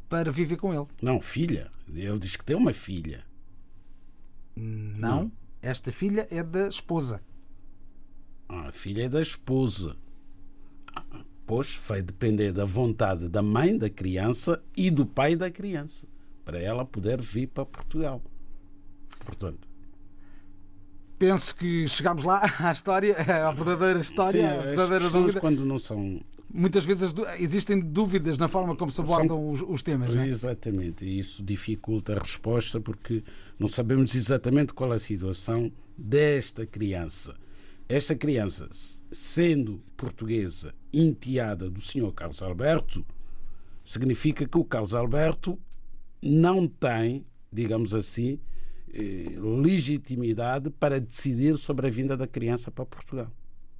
para 0.08 0.30
viver 0.30 0.56
com 0.56 0.72
ele. 0.72 0.86
Não, 1.02 1.20
filha. 1.20 1.70
Ele 1.88 2.18
diz 2.18 2.36
que 2.36 2.44
tem 2.44 2.56
uma 2.56 2.72
filha. 2.72 3.24
Não, 4.56 5.24
não. 5.24 5.32
esta 5.60 5.92
filha 5.92 6.26
é 6.30 6.42
da 6.42 6.68
esposa. 6.68 7.20
Ah, 8.48 8.68
a 8.68 8.72
filha 8.72 9.04
é 9.04 9.08
da 9.08 9.20
esposa. 9.20 9.96
Pois 11.46 11.78
vai 11.86 12.02
depender 12.02 12.52
da 12.52 12.64
vontade 12.64 13.28
da 13.28 13.40
mãe 13.40 13.78
da 13.78 13.88
criança 13.88 14.62
e 14.76 14.90
do 14.90 15.06
pai 15.06 15.36
da 15.36 15.50
criança 15.50 16.08
para 16.44 16.58
ela 16.58 16.84
poder 16.84 17.20
vir 17.20 17.46
para 17.48 17.64
Portugal. 17.64 18.20
Portanto, 19.24 19.68
penso 21.18 21.54
que 21.54 21.86
chegamos 21.88 22.22
lá 22.24 22.40
à 22.60 22.72
história, 22.72 23.16
à 23.48 23.52
verdadeira 23.52 23.98
história, 24.00 24.40
Sim, 24.40 24.58
à 24.58 24.62
verdadeira 24.62 25.10
dúvida. 25.10 25.40
quando 25.40 25.64
não 25.64 25.78
são 25.78 26.20
muitas 26.52 26.84
vezes 26.84 27.12
existem 27.38 27.80
dúvidas 27.80 28.38
na 28.38 28.48
forma 28.48 28.74
como 28.76 28.90
se 28.90 29.00
abordam 29.00 29.36
São... 29.36 29.50
os, 29.50 29.62
os, 29.62 29.82
temas. 29.82 30.14
Não 30.14 30.22
é? 30.22 30.28
Exatamente, 30.28 31.04
e 31.04 31.18
isso 31.18 31.44
dificulta 31.44 32.14
a 32.14 32.18
resposta 32.18 32.80
porque 32.80 33.22
não 33.58 33.68
sabemos 33.68 34.14
exatamente 34.14 34.72
qual 34.72 34.92
é 34.92 34.96
a 34.96 35.00
situação 35.00 35.70
desta 35.96 36.64
criança. 36.64 37.36
Esta 37.88 38.16
criança, 38.16 38.68
sendo 39.12 39.80
portuguesa, 39.96 40.74
enteada 40.92 41.70
do 41.70 41.80
Sr. 41.80 42.12
Carlos 42.12 42.42
Alberto, 42.42 43.06
significa 43.84 44.46
que 44.46 44.58
o 44.58 44.64
Carlos 44.64 44.92
Alberto 44.92 45.56
não 46.20 46.66
tem, 46.66 47.24
digamos 47.52 47.94
assim, 47.94 48.40
eh, 48.92 49.38
legitimidade 49.38 50.68
para 50.70 50.98
decidir 50.98 51.56
sobre 51.58 51.86
a 51.86 51.90
vinda 51.90 52.16
da 52.16 52.26
criança 52.26 52.72
para 52.72 52.84
Portugal 52.84 53.30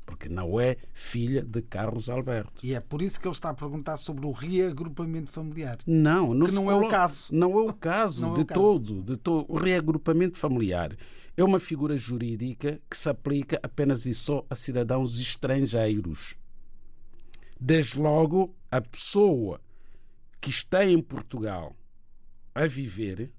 porque 0.06 0.28
não 0.28 0.58
é 0.60 0.76
filha 0.94 1.42
de 1.42 1.60
Carlos 1.60 2.08
Alberto. 2.08 2.64
E 2.64 2.74
é 2.74 2.80
por 2.80 3.02
isso 3.02 3.20
que 3.20 3.26
ele 3.26 3.34
está 3.34 3.50
a 3.50 3.54
perguntar 3.54 3.96
sobre 3.96 4.24
o 4.24 4.30
reagrupamento 4.30 5.30
familiar. 5.30 5.78
Não, 5.84 6.32
não, 6.32 6.46
que 6.46 6.54
não 6.54 6.70
é 6.70 6.74
o 6.76 6.88
caso. 6.88 7.28
Não 7.32 7.58
é 7.58 7.62
o 7.62 7.74
caso, 7.74 8.24
é 8.24 8.34
de, 8.34 8.40
o 8.42 8.44
todo, 8.44 8.94
caso. 8.94 9.02
de 9.02 9.16
todo. 9.16 9.44
O 9.48 9.58
reagrupamento 9.58 10.38
familiar 10.38 10.96
é 11.36 11.44
uma 11.44 11.60
figura 11.60 11.96
jurídica 11.96 12.80
que 12.90 12.96
se 12.96 13.08
aplica 13.08 13.60
apenas 13.62 14.06
e 14.06 14.14
só 14.14 14.44
a 14.48 14.54
cidadãos 14.54 15.20
estrangeiros. 15.20 16.34
Desde 17.60 17.98
logo, 17.98 18.54
a 18.70 18.80
pessoa 18.80 19.60
que 20.40 20.50
está 20.50 20.84
em 20.84 20.98
Portugal 20.98 21.76
a 22.54 22.66
viver 22.66 23.30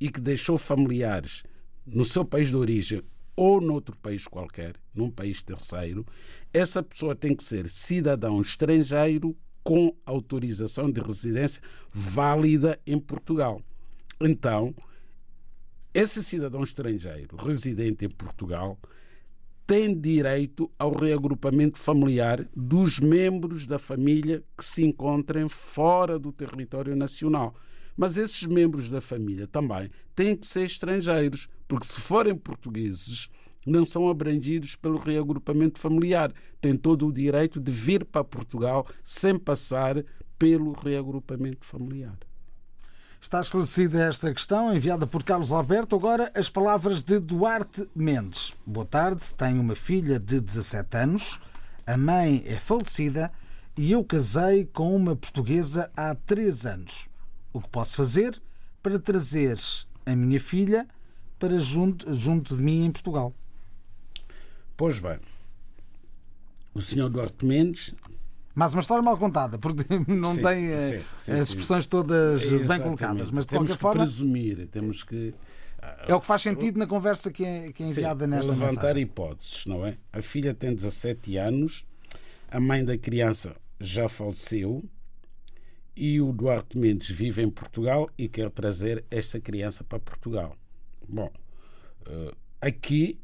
e 0.00 0.10
que 0.10 0.20
deixou 0.20 0.56
familiares 0.56 1.42
no 1.84 2.04
seu 2.04 2.24
país 2.24 2.48
de 2.48 2.56
origem 2.56 3.02
ou 3.34 3.60
noutro 3.60 3.94
país 3.96 4.26
qualquer, 4.26 4.76
num 4.94 5.10
país 5.10 5.42
terceiro, 5.42 6.06
essa 6.52 6.82
pessoa 6.82 7.14
tem 7.14 7.34
que 7.34 7.44
ser 7.44 7.68
cidadão 7.68 8.40
estrangeiro 8.40 9.36
com 9.62 9.94
autorização 10.06 10.90
de 10.90 11.00
residência 11.00 11.62
válida 11.92 12.80
em 12.86 12.98
Portugal. 12.98 13.60
Então, 14.20 14.74
esse 15.98 16.22
cidadão 16.22 16.62
estrangeiro 16.62 17.38
residente 17.38 18.04
em 18.04 18.10
Portugal 18.10 18.78
tem 19.66 19.98
direito 19.98 20.70
ao 20.78 20.94
reagrupamento 20.94 21.78
familiar 21.78 22.46
dos 22.54 23.00
membros 23.00 23.66
da 23.66 23.78
família 23.78 24.44
que 24.54 24.62
se 24.62 24.84
encontrem 24.84 25.48
fora 25.48 26.18
do 26.18 26.30
território 26.30 26.94
nacional. 26.94 27.54
Mas 27.96 28.18
esses 28.18 28.46
membros 28.46 28.90
da 28.90 29.00
família 29.00 29.46
também 29.46 29.90
têm 30.14 30.36
que 30.36 30.46
ser 30.46 30.66
estrangeiros, 30.66 31.48
porque 31.66 31.86
se 31.86 31.98
forem 31.98 32.36
portugueses, 32.36 33.30
não 33.66 33.82
são 33.82 34.10
abrangidos 34.10 34.76
pelo 34.76 34.98
reagrupamento 34.98 35.80
familiar. 35.80 36.30
Têm 36.60 36.76
todo 36.76 37.06
o 37.08 37.12
direito 37.12 37.58
de 37.58 37.72
vir 37.72 38.04
para 38.04 38.22
Portugal 38.22 38.86
sem 39.02 39.38
passar 39.38 40.04
pelo 40.38 40.72
reagrupamento 40.72 41.64
familiar. 41.64 42.18
Está 43.26 43.40
esclarecida 43.40 44.04
esta 44.04 44.32
questão, 44.32 44.72
enviada 44.72 45.04
por 45.04 45.24
Carlos 45.24 45.50
Alberto. 45.50 45.96
Agora, 45.96 46.30
as 46.32 46.48
palavras 46.48 47.02
de 47.02 47.18
Duarte 47.18 47.90
Mendes. 47.92 48.54
Boa 48.64 48.86
tarde, 48.86 49.34
tenho 49.34 49.60
uma 49.60 49.74
filha 49.74 50.20
de 50.20 50.40
17 50.40 50.96
anos, 50.96 51.40
a 51.84 51.96
mãe 51.96 52.44
é 52.46 52.54
falecida 52.54 53.32
e 53.76 53.90
eu 53.90 54.04
casei 54.04 54.64
com 54.66 54.94
uma 54.94 55.16
portuguesa 55.16 55.90
há 55.96 56.14
3 56.14 56.66
anos. 56.66 57.08
O 57.52 57.60
que 57.60 57.68
posso 57.68 57.96
fazer 57.96 58.40
para 58.80 58.96
trazer 58.96 59.58
a 60.06 60.14
minha 60.14 60.38
filha 60.38 60.86
para 61.36 61.58
junto, 61.58 62.14
junto 62.14 62.56
de 62.56 62.62
mim 62.62 62.84
em 62.84 62.92
Portugal? 62.92 63.34
Pois 64.76 65.00
bem, 65.00 65.18
o 66.72 66.80
senhor 66.80 67.08
Duarte 67.08 67.44
Mendes 67.44 67.92
mas 68.56 68.72
uma 68.72 68.80
história 68.80 69.02
mal 69.02 69.18
contada, 69.18 69.58
porque 69.58 69.84
não 70.08 70.34
sim, 70.34 70.42
tem 70.42 70.66
eh, 70.68 70.98
sim, 70.98 71.04
sim, 71.18 71.32
as 71.32 71.50
expressões 71.50 71.86
todas 71.86 72.42
bem 72.48 72.80
colocadas. 72.80 73.30
Mas 73.30 73.44
de 73.44 73.50
temos 73.50 73.68
qualquer 73.68 73.74
que 73.74 73.82
forma. 73.82 74.02
presumir, 74.02 74.66
temos 74.68 75.04
que. 75.04 75.34
É 76.08 76.14
o 76.14 76.20
que 76.20 76.26
faz 76.26 76.40
sentido 76.40 76.78
na 76.78 76.86
conversa 76.86 77.30
que 77.30 77.44
é, 77.44 77.70
que 77.70 77.82
é 77.82 77.86
enviada 77.86 78.24
sim, 78.24 78.30
nesta 78.30 78.52
levantar 78.52 78.72
mensagem. 78.72 79.02
hipóteses, 79.02 79.66
não 79.66 79.86
é? 79.86 79.98
A 80.10 80.22
filha 80.22 80.54
tem 80.54 80.74
17 80.74 81.36
anos, 81.36 81.84
a 82.50 82.58
mãe 82.58 82.82
da 82.82 82.96
criança 82.96 83.54
já 83.78 84.08
faleceu 84.08 84.82
e 85.94 86.18
o 86.18 86.32
Duarte 86.32 86.78
Mendes 86.78 87.10
vive 87.10 87.42
em 87.42 87.50
Portugal 87.50 88.08
e 88.16 88.26
quer 88.26 88.48
trazer 88.48 89.04
esta 89.10 89.38
criança 89.38 89.84
para 89.84 89.98
Portugal. 89.98 90.56
Bom, 91.06 91.30
eh, 92.06 92.32
aqui, 92.58 93.20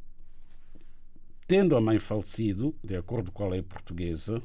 tendo 1.47 1.75
a 1.75 1.81
mãe 1.81 1.99
falecido, 1.99 2.75
de 2.85 2.97
acordo 2.97 3.33
com 3.33 3.45
a 3.45 3.49
lei 3.49 3.63
portuguesa, 3.63 4.43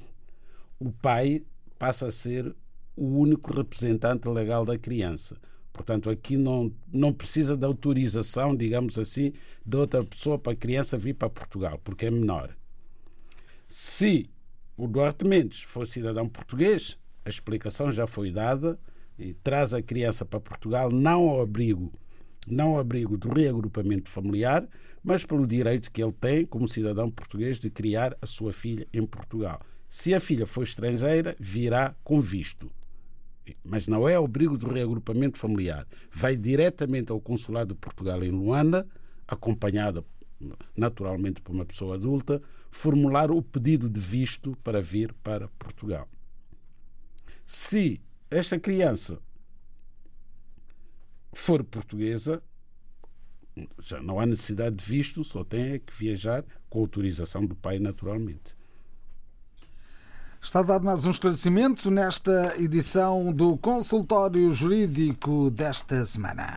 o 0.79 0.91
pai 0.91 1.43
passa 1.77 2.07
a 2.07 2.11
ser 2.11 2.55
o 2.95 3.19
único 3.19 3.53
representante 3.53 4.27
legal 4.27 4.65
da 4.65 4.77
criança. 4.77 5.37
Portanto, 5.71 6.09
aqui 6.09 6.35
não, 6.35 6.73
não 6.91 7.13
precisa 7.13 7.55
de 7.55 7.63
autorização, 7.63 8.55
digamos 8.55 8.97
assim, 8.97 9.33
de 9.63 9.77
outra 9.77 10.03
pessoa 10.03 10.39
para 10.39 10.53
a 10.53 10.55
criança 10.55 10.97
vir 10.97 11.13
para 11.13 11.29
Portugal, 11.29 11.79
porque 11.83 12.07
é 12.07 12.11
menor. 12.11 12.55
Se 13.67 14.27
o 14.75 14.87
Duarte 14.87 15.25
Mendes 15.25 15.61
for 15.61 15.85
cidadão 15.85 16.27
português, 16.27 16.97
a 17.23 17.29
explicação 17.29 17.91
já 17.91 18.07
foi 18.07 18.31
dada 18.31 18.79
e 19.19 19.33
traz 19.33 19.73
a 19.73 19.81
criança 19.81 20.25
para 20.25 20.39
Portugal 20.39 20.89
não 20.91 21.29
ao 21.29 21.41
abrigo, 21.41 21.91
não 22.47 22.69
ao 22.69 22.79
abrigo 22.79 23.17
do 23.17 23.29
reagrupamento 23.29 24.09
familiar, 24.09 24.67
mas 25.03 25.25
pelo 25.25 25.45
direito 25.45 25.91
que 25.91 26.01
ele 26.01 26.13
tem 26.13 26.45
como 26.45 26.67
cidadão 26.67 27.09
português 27.11 27.59
de 27.59 27.69
criar 27.69 28.17
a 28.21 28.25
sua 28.25 28.51
filha 28.51 28.87
em 28.91 29.05
Portugal. 29.05 29.59
Se 29.87 30.13
a 30.13 30.19
filha 30.19 30.45
for 30.45 30.63
estrangeira, 30.63 31.35
virá 31.39 31.95
com 32.03 32.19
visto. 32.19 32.71
Mas 33.63 33.87
não 33.87 34.07
é 34.07 34.15
abrigo 34.15 34.57
do 34.57 34.67
reagrupamento 34.67 35.37
familiar. 35.37 35.87
Vai 36.11 36.35
diretamente 36.35 37.11
ao 37.11 37.21
Consulado 37.21 37.73
de 37.73 37.79
Portugal 37.79 38.21
em 38.23 38.31
Luanda, 38.31 38.85
acompanhada 39.25 40.03
naturalmente 40.75 41.41
por 41.41 41.53
uma 41.53 41.65
pessoa 41.65 41.95
adulta, 41.95 42.41
formular 42.69 43.31
o 43.31 43.41
pedido 43.41 43.89
de 43.89 43.99
visto 43.99 44.55
para 44.63 44.81
vir 44.81 45.13
para 45.23 45.47
Portugal. 45.59 46.07
Se 47.45 48.01
esta 48.29 48.59
criança 48.59 49.19
for 51.33 51.63
portuguesa, 51.63 52.43
já 53.81 54.01
não 54.01 54.19
há 54.19 54.25
necessidade 54.25 54.75
de 54.75 54.85
visto, 54.85 55.23
só 55.23 55.43
tem 55.43 55.79
que 55.79 55.93
viajar 55.93 56.43
com 56.69 56.79
autorização 56.79 57.45
do 57.45 57.55
pai, 57.55 57.79
naturalmente. 57.79 58.56
Está 60.47 60.61
dado 60.61 60.85
mais 60.85 61.03
um 61.03 61.11
esclarecimento 61.11 61.91
nesta 61.91 62.53
edição 62.57 63.33
do 63.33 63.57
Consultório 63.57 64.49
Jurídico 64.49 65.49
desta 65.49 66.05
semana. 66.05 66.55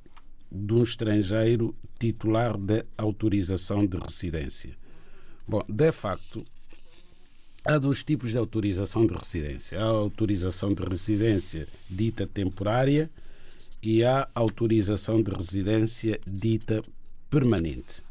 de 0.50 0.74
um 0.74 0.82
estrangeiro 0.82 1.74
titular 1.98 2.56
de 2.56 2.84
autorização 2.96 3.86
de 3.86 3.98
residência. 3.98 4.76
Bom, 5.46 5.62
de 5.68 5.92
facto, 5.92 6.44
há 7.64 7.78
dois 7.78 8.02
tipos 8.02 8.30
de 8.30 8.38
autorização 8.38 9.06
de 9.06 9.14
residência. 9.14 9.78
Há 9.78 9.84
a 9.84 9.88
autorização 9.88 10.72
de 10.72 10.82
residência 10.82 11.68
dita 11.88 12.26
temporária 12.26 13.10
e 13.82 14.02
há 14.02 14.22
a 14.34 14.40
autorização 14.40 15.22
de 15.22 15.30
residência 15.30 16.18
dita 16.26 16.82
permanente. 17.28 18.02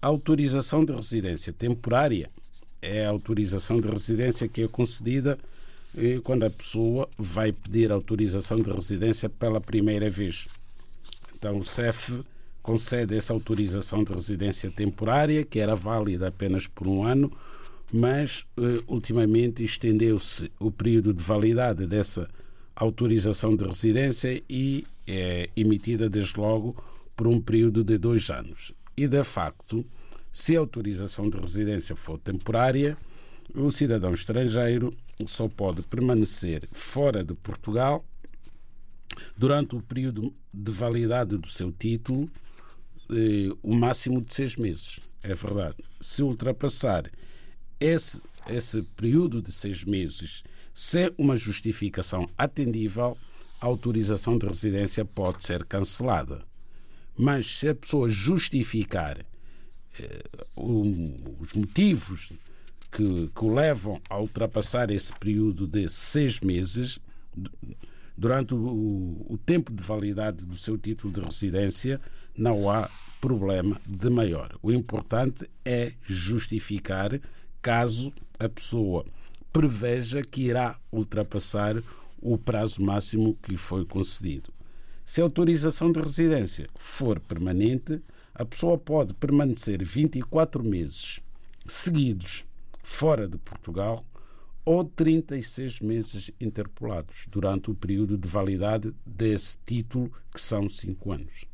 A 0.00 0.06
autorização 0.06 0.84
de 0.84 0.92
residência 0.92 1.52
temporária 1.52 2.30
é 2.80 3.04
a 3.04 3.10
autorização 3.10 3.80
de 3.80 3.88
residência 3.88 4.48
que 4.48 4.62
é 4.62 4.68
concedida 4.68 5.38
quando 6.22 6.44
a 6.44 6.50
pessoa 6.50 7.08
vai 7.16 7.52
pedir 7.52 7.90
autorização 7.90 8.60
de 8.60 8.70
residência 8.70 9.28
pela 9.28 9.60
primeira 9.60 10.10
vez. 10.10 10.48
Então 11.34 11.58
o 11.58 11.64
CEF 11.64 12.22
concede 12.62 13.16
essa 13.16 13.32
autorização 13.32 14.04
de 14.04 14.12
residência 14.12 14.70
temporária, 14.70 15.44
que 15.44 15.58
era 15.58 15.74
válida 15.74 16.28
apenas 16.28 16.66
por 16.66 16.86
um 16.86 17.02
ano, 17.02 17.32
mas 17.92 18.44
eh, 18.58 18.82
ultimamente 18.86 19.64
estendeu-se 19.64 20.52
o 20.60 20.70
período 20.70 21.14
de 21.14 21.22
validade 21.22 21.86
dessa 21.86 22.28
autorização 22.76 23.56
de 23.56 23.64
residência 23.64 24.42
e 24.48 24.84
é 25.06 25.48
emitida 25.56 26.10
desde 26.10 26.38
logo 26.38 26.76
por 27.16 27.26
um 27.26 27.40
período 27.40 27.82
de 27.82 27.96
dois 27.96 28.28
anos. 28.28 28.72
E 28.96 29.08
de 29.08 29.24
facto, 29.24 29.84
se 30.30 30.56
a 30.56 30.60
autorização 30.60 31.30
de 31.30 31.38
residência 31.38 31.96
for 31.96 32.18
temporária, 32.18 32.96
o 33.54 33.70
cidadão 33.70 34.12
estrangeiro 34.12 34.92
só 35.26 35.48
pode 35.48 35.82
permanecer 35.82 36.68
fora 36.72 37.24
de 37.24 37.34
Portugal 37.34 38.04
durante 39.36 39.74
o 39.74 39.82
período 39.82 40.34
de 40.52 40.70
validade 40.70 41.36
do 41.36 41.48
seu 41.48 41.72
título, 41.72 42.30
eh, 43.10 43.54
o 43.62 43.74
máximo 43.74 44.20
de 44.20 44.32
seis 44.32 44.56
meses. 44.56 45.00
É 45.22 45.34
verdade. 45.34 45.76
Se 46.00 46.22
ultrapassar 46.22 47.10
esse, 47.80 48.22
esse 48.46 48.82
período 48.96 49.42
de 49.42 49.50
seis 49.50 49.84
meses 49.84 50.44
sem 50.72 51.10
uma 51.18 51.36
justificação 51.36 52.28
atendível, 52.38 53.16
a 53.60 53.66
autorização 53.66 54.38
de 54.38 54.46
residência 54.46 55.04
pode 55.04 55.44
ser 55.44 55.64
cancelada. 55.64 56.44
Mas 57.16 57.46
se 57.56 57.68
a 57.68 57.74
pessoa 57.74 58.08
justificar 58.08 59.18
eh, 59.98 60.22
os 60.54 61.52
motivos 61.54 62.32
que, 62.90 63.30
que 63.34 63.44
o 63.44 63.54
levam 63.54 64.00
a 64.08 64.18
ultrapassar 64.18 64.90
esse 64.90 65.12
período 65.14 65.66
de 65.66 65.88
seis 65.88 66.40
meses, 66.40 66.98
durante 68.16 68.54
o, 68.54 69.26
o, 69.28 69.38
tempo 69.44 69.72
de 69.72 69.82
validade 69.82 70.44
do 70.44 70.56
seu 70.56 70.76
título 70.76 71.12
de 71.12 71.20
residência, 71.20 72.00
não 72.36 72.68
há 72.68 72.88
problema 73.20 73.80
de 73.86 74.10
maior. 74.10 74.56
O 74.62 74.72
importante 74.72 75.48
é 75.64 75.92
justificar 76.04 77.20
caso 77.60 78.12
a 78.38 78.48
pessoa 78.48 79.04
preveja 79.52 80.22
que 80.22 80.42
irá 80.42 80.78
ultrapassar 80.90 81.76
o 82.20 82.36
prazo 82.36 82.82
máximo 82.82 83.36
que 83.42 83.52
lhe 83.52 83.56
foi 83.56 83.84
concedido. 83.84 84.52
Se 85.04 85.20
a 85.20 85.24
autorização 85.24 85.90
de 85.90 86.00
residência 86.00 86.68
for 86.76 87.18
permanente, 87.20 88.02
a 88.34 88.44
pessoa 88.44 88.76
pode 88.76 89.14
permanecer 89.14 89.82
24 89.82 90.62
meses 90.62 91.20
seguidos 91.66 92.47
fora 92.88 93.28
de 93.28 93.36
Portugal 93.36 94.02
ou 94.64 94.82
36 94.82 95.80
meses 95.80 96.32
interpolados 96.40 97.26
durante 97.28 97.70
o 97.70 97.74
período 97.74 98.18
de 98.18 98.26
validade 98.26 98.92
desse 99.06 99.58
título, 99.64 100.10
que 100.32 100.40
são 100.40 100.68
5 100.68 101.12
anos. 101.12 101.44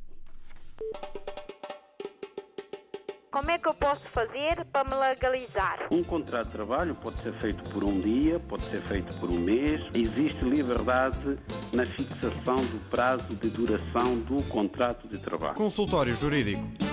Como 3.31 3.51
é 3.51 3.59
que 3.59 3.69
eu 3.69 3.75
posso 3.75 4.03
fazer 4.13 4.65
para 4.73 4.89
me 4.89 4.95
legalizar? 4.95 5.89
Um 5.91 6.05
contrato 6.05 6.47
de 6.47 6.53
trabalho 6.53 6.95
pode 6.95 7.21
ser 7.21 7.35
feito 7.41 7.63
por 7.71 7.83
um 7.83 8.01
dia, 8.01 8.39
pode 8.39 8.63
ser 8.71 8.81
feito 8.85 9.13
por 9.19 9.29
um 9.29 9.41
mês. 9.41 9.81
Existe 9.93 10.45
liberdade 10.45 11.37
na 11.73 11.85
fixação 11.85 12.57
do 12.57 12.91
prazo 12.91 13.27
de 13.35 13.51
duração 13.51 14.21
do 14.21 14.43
contrato 14.45 15.09
de 15.09 15.19
trabalho. 15.19 15.57
Consultório 15.57 16.15
Jurídico. 16.15 16.84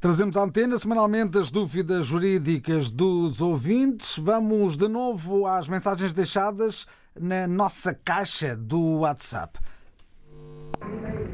Trazemos 0.00 0.36
à 0.36 0.44
antena 0.44 0.78
semanalmente 0.78 1.38
as 1.38 1.50
dúvidas 1.50 2.06
jurídicas 2.06 2.88
dos 2.88 3.40
ouvintes. 3.40 4.16
Vamos 4.16 4.76
de 4.76 4.86
novo 4.86 5.44
às 5.44 5.68
mensagens 5.68 6.12
deixadas 6.14 6.86
na 7.18 7.48
nossa 7.48 7.92
caixa 7.92 8.56
do 8.56 9.00
WhatsApp. 9.00 9.58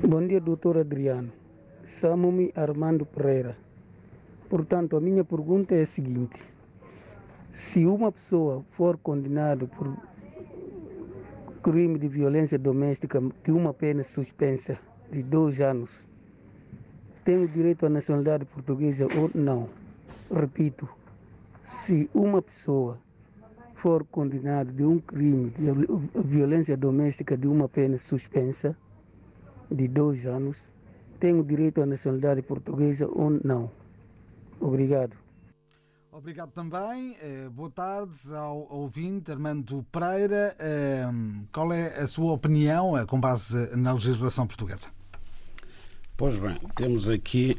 Bom 0.09 0.27
dia, 0.27 0.41
doutor 0.41 0.79
Adriano. 0.79 1.31
Chamo-me 1.87 2.53
Armando 2.57 3.05
Pereira. 3.05 3.55
Portanto, 4.49 4.97
a 4.97 5.01
minha 5.01 5.25
pergunta 5.25 5.75
é 5.75 5.83
a 5.83 5.87
seguinte: 5.87 6.41
se 7.53 7.85
uma 7.85 8.11
pessoa 8.11 8.65
for 8.71 8.97
condenada 8.97 9.67
por 9.67 9.95
crime 11.63 11.99
de 11.99 12.09
violência 12.09 12.59
doméstica 12.59 13.21
de 13.45 13.53
uma 13.53 13.75
pena 13.75 14.03
suspensa 14.03 14.79
de 15.13 15.23
dois 15.23 15.61
anos, 15.61 15.91
tem 17.25 17.43
o 17.43 17.49
direito 17.49 17.87
à 17.87 17.89
nacionalidade 17.89 18.45
portuguesa 18.45 19.07
ou 19.17 19.31
não? 19.35 19.69
Repito, 20.31 20.89
se 21.65 22.09
uma 22.15 22.43
pessoa 22.43 22.99
for 23.75 24.05
condenada 24.05 24.71
de 24.73 24.85
um 24.85 24.99
crime 24.99 25.51
de 25.51 26.23
violência 26.23 26.77
doméstica 26.77 27.37
de 27.37 27.47
uma 27.47 27.69
pena 27.69 27.99
suspensa 27.99 28.77
de 29.71 29.89
dois 29.89 30.27
anos, 30.27 30.63
tem 31.19 31.39
o 31.39 31.45
direito 31.45 31.83
à 31.83 31.87
nacionalidade 31.87 32.43
portuguesa 32.43 33.07
ou 33.07 33.31
não. 33.43 33.71
Obrigado. 34.61 35.17
Obrigado 36.13 36.53
também. 36.53 37.17
Eh, 37.21 37.49
boa 37.51 37.71
tarde 37.71 38.19
ao 38.33 38.69
ouvinte 38.71 39.33
Armando 39.33 39.85
Pereira. 39.91 40.55
Eh, 40.59 41.05
qual 41.53 41.73
é 41.73 41.99
a 41.99 42.07
sua 42.07 42.33
opinião 42.33 42.97
eh, 42.97 43.05
com 43.05 43.21
base 43.21 43.77
na 43.77 43.93
legislação 43.93 44.47
portuguesa? 44.47 44.91
Pois 46.17 46.39
bem, 46.39 46.57
temos 46.77 47.09
aqui 47.09 47.57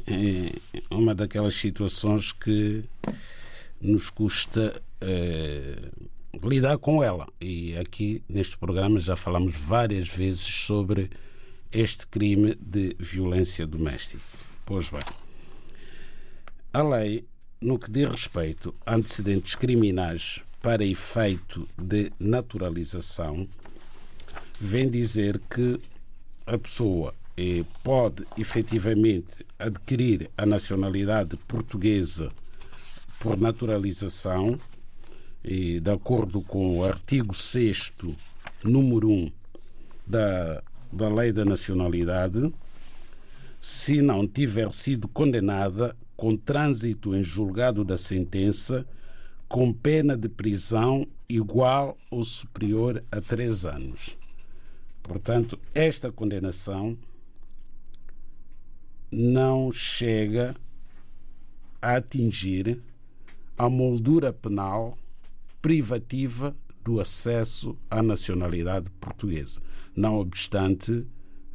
uma 0.90 1.14
daquelas 1.14 1.54
situações 1.54 2.32
que 2.32 2.84
nos 3.78 4.08
custa 4.08 4.82
lidar 6.42 6.78
com 6.78 7.04
ela. 7.04 7.28
E 7.38 7.76
aqui 7.76 8.22
neste 8.26 8.56
programa 8.56 8.98
já 8.98 9.14
falamos 9.14 9.54
várias 9.54 10.08
vezes 10.08 10.40
sobre 10.40 11.10
este 11.70 12.06
crime 12.06 12.54
de 12.58 12.96
violência 12.98 13.66
doméstica. 13.66 14.22
Pois 14.64 14.88
bem, 14.88 15.02
a 16.72 16.82
lei, 16.82 17.26
no 17.60 17.78
que 17.78 17.90
diz 17.90 18.08
respeito 18.08 18.74
a 18.86 18.94
antecedentes 18.94 19.54
criminais 19.54 20.42
para 20.62 20.82
efeito 20.82 21.68
de 21.76 22.10
naturalização, 22.18 23.46
vem 24.58 24.88
dizer 24.88 25.38
que 25.50 25.78
a 26.46 26.56
pessoa 26.56 27.12
eh, 27.12 27.25
pode 27.82 28.24
efetivamente 28.38 29.44
adquirir 29.58 30.30
a 30.36 30.46
nacionalidade 30.46 31.36
portuguesa 31.48 32.30
por 33.20 33.36
naturalização, 33.38 34.58
e, 35.44 35.78
de 35.78 35.90
acordo 35.90 36.40
com 36.40 36.78
o 36.78 36.84
artigo 36.84 37.34
6, 37.34 37.92
número 38.64 39.08
1 39.08 39.30
da 40.06 40.62
da 40.92 41.08
lei 41.08 41.32
da 41.32 41.44
nacionalidade 41.44 42.52
se 43.60 44.00
não 44.00 44.26
tiver 44.26 44.70
sido 44.70 45.08
condenada 45.08 45.96
com 46.16 46.36
trânsito 46.36 47.14
em 47.14 47.22
julgado 47.22 47.84
da 47.84 47.96
sentença 47.96 48.86
com 49.48 49.72
pena 49.72 50.16
de 50.16 50.28
prisão 50.28 51.06
igual 51.28 51.96
ou 52.10 52.22
superior 52.22 53.02
a 53.10 53.20
três 53.20 53.66
anos. 53.66 54.16
Portanto, 55.02 55.58
esta 55.74 56.10
condenação 56.10 56.96
não 59.10 59.70
chega 59.72 60.54
a 61.80 61.96
atingir 61.96 62.82
a 63.56 63.68
moldura 63.68 64.32
penal 64.32 64.98
privativa 65.62 66.56
do 66.84 67.00
acesso 67.00 67.76
à 67.90 68.02
nacionalidade 68.02 68.90
portuguesa, 69.00 69.60
não 69.94 70.18
obstante 70.18 71.06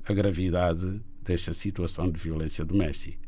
a 0.05 0.13
gravidade 0.13 1.01
desta 1.23 1.53
situação 1.53 2.09
de 2.09 2.19
violência 2.19 2.65
doméstica. 2.65 3.19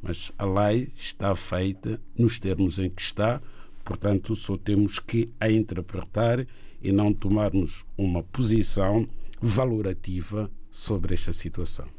Mas 0.00 0.30
a 0.38 0.44
lei 0.44 0.92
está 0.96 1.34
feita 1.34 2.00
nos 2.16 2.38
termos 2.38 2.78
em 2.78 2.88
que 2.88 3.02
está, 3.02 3.42
portanto, 3.84 4.36
só 4.36 4.56
temos 4.56 5.00
que 5.00 5.30
a 5.40 5.50
interpretar 5.50 6.46
e 6.80 6.92
não 6.92 7.12
tomarmos 7.12 7.84
uma 7.96 8.22
posição 8.22 9.08
valorativa 9.40 10.50
sobre 10.70 11.14
esta 11.14 11.32
situação. 11.32 11.97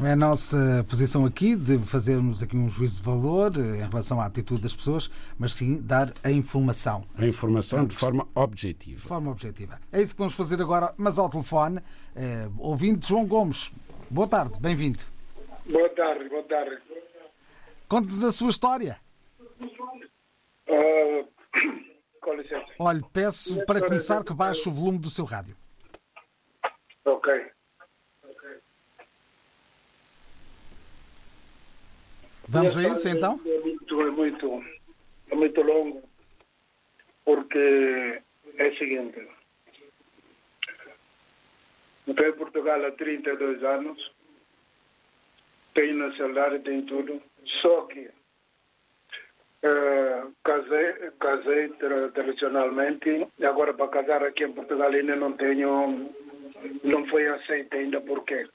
Não 0.00 0.06
é 0.06 0.12
a 0.12 0.16
nossa 0.16 0.56
posição 0.88 1.26
aqui 1.26 1.54
de 1.54 1.78
fazermos 1.80 2.42
aqui 2.42 2.56
um 2.56 2.70
juízo 2.70 3.02
de 3.02 3.04
valor 3.06 3.52
eh, 3.54 3.84
em 3.84 3.86
relação 3.86 4.18
à 4.18 4.24
atitude 4.24 4.62
das 4.62 4.74
pessoas, 4.74 5.10
mas 5.38 5.52
sim 5.52 5.78
dar 5.82 6.10
a 6.24 6.30
informação. 6.30 7.04
A 7.18 7.26
informação 7.26 7.84
de 7.84 7.94
forma 7.94 8.26
objetiva. 8.34 8.96
De 8.96 9.02
forma 9.06 9.30
objetiva. 9.30 9.78
É 9.92 10.00
isso 10.00 10.14
que 10.14 10.18
vamos 10.18 10.34
fazer 10.34 10.58
agora, 10.62 10.94
mas 10.96 11.18
ao 11.18 11.28
telefone. 11.28 11.82
Eh, 12.16 12.48
ouvinte 12.56 13.08
João 13.08 13.26
Gomes, 13.26 13.70
boa 14.08 14.26
tarde, 14.26 14.58
bem-vindo. 14.58 15.02
Boa 15.66 15.90
tarde, 15.90 16.30
boa 16.30 16.44
tarde. 16.44 16.78
Conte-nos 17.86 18.24
a 18.24 18.32
sua 18.32 18.48
história. 18.48 18.96
Uh, 20.66 21.28
com 22.22 22.32
licença. 22.36 22.72
Olhe, 22.78 23.04
peço 23.12 23.66
para 23.66 23.82
começar 23.82 24.24
que 24.24 24.32
baixe 24.32 24.66
o 24.66 24.72
volume 24.72 24.98
do 24.98 25.10
seu 25.10 25.26
rádio. 25.26 25.54
Ok. 27.04 27.50
Vamos 32.50 32.76
a 32.76 32.88
isso 32.88 33.08
então? 33.08 33.40
É 33.46 33.60
muito, 33.60 34.00
é 34.00 34.10
muito, 34.10 34.64
é 35.30 35.34
muito 35.36 35.62
longo, 35.62 36.02
porque 37.24 38.20
é 38.58 38.66
o 38.66 38.76
seguinte. 38.76 39.24
Estou 42.08 42.26
em 42.26 42.32
Portugal 42.32 42.84
há 42.84 42.90
32 42.90 43.62
anos, 43.62 44.12
tenho 45.74 45.96
nacionalidade, 45.96 46.64
tenho 46.64 46.82
tudo, 46.86 47.22
só 47.62 47.82
que 47.82 48.10
uh, 49.64 50.34
casei, 50.42 51.10
casei 51.20 51.68
tradicionalmente, 52.12 53.28
e 53.38 53.46
agora 53.46 53.72
para 53.74 53.86
casar 53.86 54.24
aqui 54.24 54.42
em 54.42 54.52
Portugal 54.52 54.90
ainda 54.90 55.14
não 55.14 55.34
tenho, 55.34 56.10
não 56.82 57.06
foi 57.06 57.28
aceito 57.28 57.76
ainda, 57.76 58.00
porquê? 58.00 58.48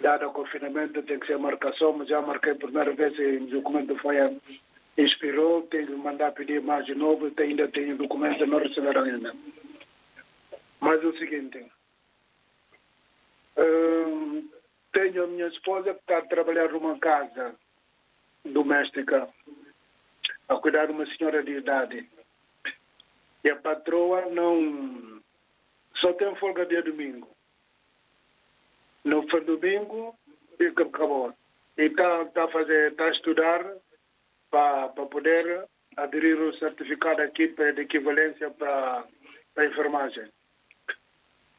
Dado 0.00 0.26
o 0.26 0.32
confinamento, 0.32 1.02
tem 1.02 1.18
que 1.18 1.26
ser 1.26 1.38
marcação, 1.38 1.92
mas 1.92 2.08
já 2.08 2.20
marquei 2.20 2.52
a 2.52 2.56
primeira 2.56 2.92
vez 2.92 3.16
e 3.18 3.36
o 3.36 3.46
documento 3.46 3.96
foi 3.98 4.16
inspirou, 4.96 5.62
tenho 5.62 5.86
que 5.86 5.92
mandar 5.94 6.32
pedir 6.32 6.60
mais 6.60 6.84
de 6.86 6.94
novo, 6.94 7.30
ainda 7.38 7.68
tenho 7.68 7.96
documento, 7.96 8.46
não 8.46 8.58
receberam 8.58 9.02
ainda. 9.02 9.34
Mas 10.80 11.02
é 11.02 11.06
o 11.06 11.18
seguinte, 11.18 11.64
hum, 13.56 14.48
tenho 14.92 15.24
a 15.24 15.26
minha 15.26 15.46
esposa 15.46 15.94
que 15.94 16.00
está 16.00 16.18
a 16.18 16.26
trabalhar 16.26 16.70
numa 16.70 16.98
casa 16.98 17.54
doméstica, 18.44 19.28
a 20.48 20.56
cuidar 20.56 20.86
de 20.86 20.92
uma 20.92 21.06
senhora 21.06 21.42
de 21.42 21.52
idade. 21.52 22.08
E 23.44 23.50
a 23.50 23.56
patroa 23.56 24.26
não. 24.26 25.20
Só 25.96 26.12
tem 26.14 26.34
folga 26.36 26.66
dia 26.66 26.82
domingo. 26.82 27.28
No 29.04 29.22
fim 29.28 29.40
domingo, 29.40 30.16
fica 30.56 30.84
acabou. 30.84 31.32
E 31.76 31.82
está 31.82 32.24
tá 32.26 32.44
a 32.44 32.48
fazer, 32.48 32.94
a 32.98 33.08
estudar 33.08 33.64
para 34.50 34.88
poder 34.88 35.66
aderir 35.96 36.40
o 36.40 36.54
certificado 36.58 37.22
aqui 37.22 37.48
de 37.48 37.80
equivalência 37.80 38.50
para 38.50 39.04
a 39.56 39.64
enfermagem. 39.64 40.28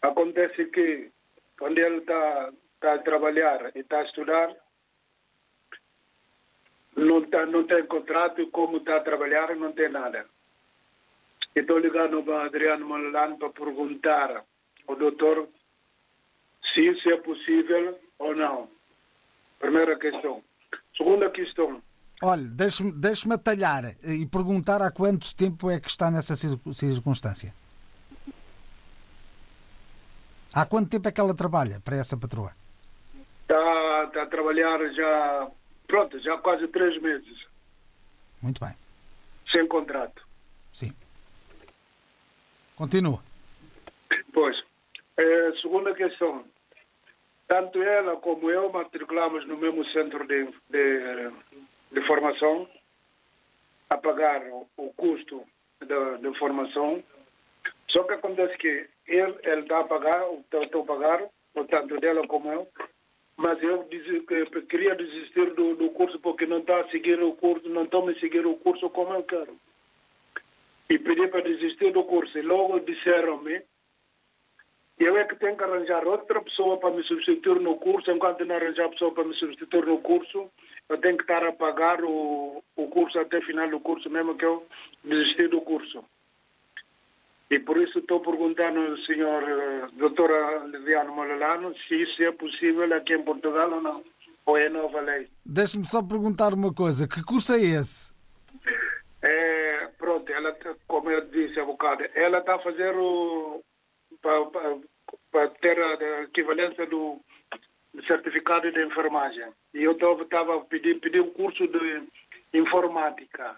Acontece 0.02 0.66
que 0.66 1.12
quando 1.58 1.78
ele 1.78 1.98
está 1.98 2.52
tá 2.80 2.94
a 2.96 3.00
trabalhar 3.00 3.72
e 3.76 3.80
está 3.80 4.00
a 4.00 4.04
estudar, 4.04 4.56
não, 6.96 7.22
tá, 7.24 7.46
não 7.46 7.64
tem 7.66 7.86
contrato 7.86 8.42
e 8.42 8.50
como 8.52 8.78
está 8.78 8.98
a 8.98 9.04
trabalhar 9.04 9.56
não 9.56 9.72
tem 9.72 9.90
nada. 9.90 10.26
Estou 11.56 11.78
ligando 11.78 12.24
para 12.24 12.46
Adriano 12.46 12.86
Malalano 12.88 13.38
para 13.38 13.50
perguntar 13.50 14.44
ao 14.88 14.96
doutor 14.96 15.48
se 16.74 16.82
isso 16.82 17.10
é 17.10 17.18
possível 17.18 18.00
ou 18.20 18.36
não. 18.36 18.70
Primeira 19.60 19.98
questão. 19.98 20.44
Segunda 20.98 21.30
questão. 21.30 21.82
Olha, 22.22 22.44
deixe-me 22.44 22.92
deixe 22.92 23.32
atalhar 23.32 23.96
e 24.04 24.26
perguntar 24.26 24.82
há 24.82 24.92
quanto 24.92 25.36
tempo 25.36 25.70
é 25.70 25.80
que 25.80 25.90
está 25.90 26.10
nessa 26.10 26.36
circunstância. 26.36 27.54
Há 30.54 30.66
quanto 30.66 30.90
tempo 30.90 31.08
é 31.08 31.12
que 31.12 31.20
ela 31.20 31.34
trabalha 31.36 31.80
para 31.80 31.98
essa 31.98 32.16
patroa? 32.16 32.54
Está, 33.42 34.06
está 34.08 34.24
a 34.24 34.28
trabalhar 34.28 34.80
já, 34.94 35.52
pronto, 35.88 36.20
já 36.20 36.38
quase 36.38 36.68
três 36.68 37.02
meses. 37.02 37.46
Muito 38.42 38.64
bem. 38.64 38.76
Sem 39.52 39.68
contrato. 39.68 40.22
Sim. 40.72 40.94
Continua. 42.76 43.24
Pois. 44.32 44.62
É, 45.18 45.52
segunda 45.62 45.94
questão. 45.94 46.46
Tanto 47.54 47.84
ela 47.84 48.16
como 48.18 48.50
eu 48.50 48.72
matriculamos 48.72 49.46
no 49.46 49.56
mesmo 49.56 49.86
centro 49.90 50.26
de, 50.26 50.46
de, 50.72 51.32
de 51.92 52.08
formação 52.08 52.68
a 53.92 53.96
pagar 53.96 54.42
o, 54.48 54.68
o 54.76 54.92
custo 54.94 55.44
de, 55.80 56.40
formação. 56.40 57.04
Só 57.90 58.02
que 58.06 58.14
acontece 58.16 58.58
que 58.58 58.88
ele 59.06 59.38
está 59.60 59.82
a 59.82 59.84
pagar, 59.84 60.24
estou 60.64 60.82
a 60.82 60.86
pagar, 60.86 61.30
tanto 61.70 62.00
dela 62.00 62.26
como 62.26 62.52
eu, 62.52 62.68
mas 63.38 63.62
eu 63.62 63.88
queria 64.68 64.96
desistir 64.96 65.54
do, 65.54 65.76
do 65.76 65.92
curso 65.92 66.20
porque 66.22 66.48
não 66.48 66.58
está 66.58 66.80
a 66.80 66.90
seguir 66.90 67.22
o 67.22 67.34
curso, 67.34 67.70
não 67.70 67.84
estou 67.84 68.10
a 68.10 68.16
seguir 68.16 68.48
o 68.48 68.56
curso 68.56 68.90
como 68.90 69.14
eu 69.14 69.22
quero. 69.22 69.56
E 70.90 70.98
pedi 70.98 71.28
para 71.28 71.42
desistir 71.42 71.92
do 71.92 72.04
curso. 72.04 72.36
E 72.36 72.42
logo 72.42 72.80
disseram-me 72.80 73.62
eu 75.00 75.18
é 75.18 75.26
que 75.26 75.36
tenho 75.36 75.58
que 75.58 75.64
arranjar 75.64 76.06
outra 76.06 76.42
pessoa 76.42 76.78
para 76.78 76.92
me 76.92 77.04
substituir 77.04 77.60
no 77.60 77.76
curso. 77.78 78.12
Enquanto 78.12 78.46
não 78.46 78.56
arranjar 78.56 78.90
pessoa 78.90 79.12
para 79.12 79.24
me 79.24 79.34
substituir 79.36 79.86
no 79.86 79.98
curso, 80.00 80.50
eu 80.90 80.98
tenho 81.00 81.18
que 81.18 81.24
estar 81.24 81.44
a 81.44 81.52
pagar 81.52 82.04
o, 82.04 82.64
o 82.76 82.88
curso 82.88 83.20
até 83.20 83.40
o 83.40 83.46
final 83.46 83.70
do 83.70 83.80
curso, 83.80 84.10
mesmo 84.10 84.36
que 84.36 84.46
eu 84.46 84.66
desistir 85.04 85.48
do 85.50 85.62
curso. 85.62 86.04
E 87.50 87.60
por 87.60 87.78
isso 87.78 88.00
estou 88.00 88.20
perguntando 88.20 88.80
ao 88.80 88.98
senhor 89.00 89.44
uh, 89.44 89.92
doutora 89.94 90.66
Liviano 90.66 91.14
Molalano 91.14 91.76
se 91.88 92.02
isso 92.02 92.24
é 92.24 92.32
possível 92.32 92.92
aqui 92.96 93.14
em 93.14 93.24
Portugal 93.24 93.72
ou 93.72 93.82
não. 93.82 94.04
Ou 94.46 94.58
é 94.58 94.68
nova 94.70 95.00
lei. 95.00 95.30
Deixe-me 95.46 95.86
só 95.86 96.04
perguntar 96.04 96.54
uma 96.54 96.74
coisa. 96.74 97.08
Que 97.08 97.24
curso 97.24 97.54
é 97.54 97.62
esse? 97.62 98.12
É, 99.22 99.88
pronto, 99.98 100.30
ela, 100.32 100.54
como 100.86 101.10
eu 101.10 101.26
disse 101.30 101.58
há 101.60 101.64
bocado, 101.64 102.04
ela 102.14 102.40
está 102.40 102.56
a 102.56 102.60
fazer 102.60 102.94
o, 102.94 103.64
para, 104.24 104.46
para, 104.46 104.78
para 105.32 105.50
ter 105.50 105.78
a 105.80 106.24
equivalência 106.24 106.88
do 106.88 107.20
certificado 108.08 108.72
de 108.72 108.84
enfermagem. 108.84 109.52
E 109.74 109.84
eu 109.84 109.92
estava 109.92 110.58
a 110.58 110.62
pedir, 110.62 111.00
pedir 111.00 111.22
um 111.22 111.30
curso 111.32 111.68
de 111.68 112.08
informática. 112.54 113.58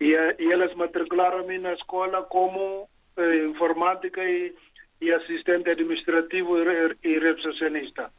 E, 0.00 0.12
e 0.38 0.52
elas 0.52 0.74
matricularam-me 0.74 1.58
na 1.58 1.74
escola 1.74 2.22
como 2.22 2.88
eh, 3.16 3.44
informática 3.44 4.22
e, 4.22 4.54
e, 5.00 5.12
assistente 5.12 5.70
administrativo 5.70 6.58
e, 6.58 6.96
e 7.02 7.18
recepcionista. 7.18 8.10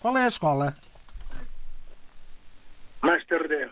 Qual 0.00 0.16
é 0.16 0.24
a 0.24 0.28
escola? 0.28 0.76
Master 3.02 3.48
D. 3.48 3.68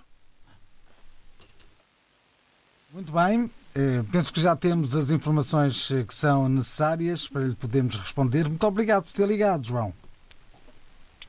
Muito 2.93 3.13
bem. 3.13 3.51
Eh, 3.75 4.03
penso 4.11 4.33
que 4.33 4.41
já 4.41 4.57
temos 4.57 4.97
as 4.97 5.11
informações 5.11 5.91
eh, 5.93 6.03
que 6.03 6.15
são 6.15 6.49
necessárias 6.49 7.29
para 7.29 7.43
lhe 7.43 7.55
podermos 7.55 7.97
responder. 7.97 8.49
Muito 8.49 8.67
obrigado 8.67 9.05
por 9.05 9.13
ter 9.13 9.27
ligado, 9.29 9.65
João. 9.65 9.93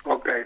Ok. 0.03 0.45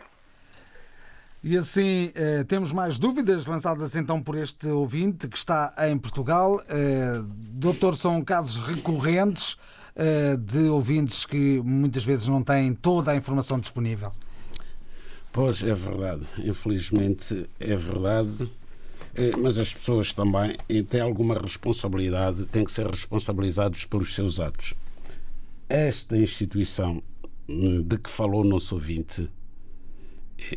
E 1.41 1.57
assim, 1.57 2.11
eh, 2.13 2.43
temos 2.43 2.73
mais 2.73 2.99
dúvidas 2.99 3.47
lançadas 3.47 3.95
então 3.95 4.21
por 4.21 4.35
este 4.35 4.67
ouvinte 4.67 5.27
que 5.29 5.37
está 5.37 5.73
em 5.89 5.97
Portugal. 5.97 6.61
doutor, 7.31 7.95
são 7.95 8.21
casos 8.23 8.57
recorrentes 8.57 9.57
de 10.39 10.67
ouvintes 10.67 11.25
que 11.25 11.61
muitas 11.63 12.03
vezes 12.03 12.27
não 12.27 12.43
têm 12.43 12.73
toda 12.73 13.11
a 13.11 13.15
informação 13.15 13.57
disponível. 13.57 14.11
Pois 15.31 15.63
é 15.63 15.73
verdade, 15.73 16.25
infelizmente 16.39 17.49
é 17.59 17.75
verdade. 17.77 18.51
Eh, 19.15 19.31
mas 19.37 19.57
as 19.57 19.73
pessoas 19.73 20.11
também 20.11 20.57
têm 20.89 20.99
alguma 20.99 21.39
responsabilidade, 21.39 22.45
têm 22.47 22.65
que 22.65 22.71
ser 22.71 22.85
responsabilizados 22.87 23.85
pelos 23.85 24.13
seus 24.13 24.39
atos. 24.39 24.73
Esta 25.69 26.17
instituição 26.17 27.01
hum, 27.47 27.81
de 27.81 27.97
que 27.97 28.09
falou 28.09 28.41
o 28.41 28.47
nosso 28.47 28.75
ouvinte, 28.75 29.29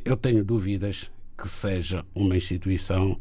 eu 0.05 0.17
tenho 0.17 0.45
dúvidas 0.45 1.11
que 1.37 1.49
seja 1.49 2.05
uma 2.15 2.37
instituição 2.37 3.17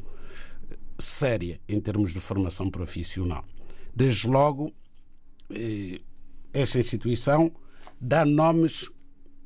séria 0.98 1.62
em 1.70 1.80
termos 1.80 2.14
de 2.14 2.20
formação 2.20 2.70
profissional. 2.72 3.46
Desde 3.96 4.28
logo, 4.28 4.74
eh, 5.52 6.02
esta 6.52 6.80
instituição 6.80 7.52
dá 8.02 8.26
nomes 8.26 8.90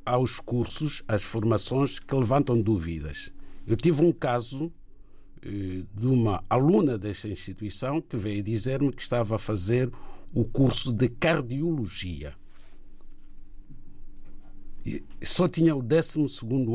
aos 0.06 0.40
cursos, 0.40 1.02
às 1.06 1.22
formações 1.22 1.98
que 1.98 2.14
levantam 2.14 2.60
dúvidas. 2.60 3.30
Eu 3.66 3.76
tive 3.76 4.02
um 4.02 4.10
caso 4.10 4.66
eh, 4.66 4.81
de 5.42 6.06
uma 6.06 6.44
aluna 6.48 6.96
desta 6.96 7.28
instituição 7.28 8.00
que 8.00 8.16
veio 8.16 8.42
dizer-me 8.42 8.92
que 8.92 9.02
estava 9.02 9.36
a 9.36 9.38
fazer 9.38 9.90
o 10.32 10.44
curso 10.44 10.92
de 10.92 11.08
cardiologia. 11.08 12.34
Só 15.22 15.48
tinha 15.48 15.74
o 15.74 15.82
12 15.82 16.18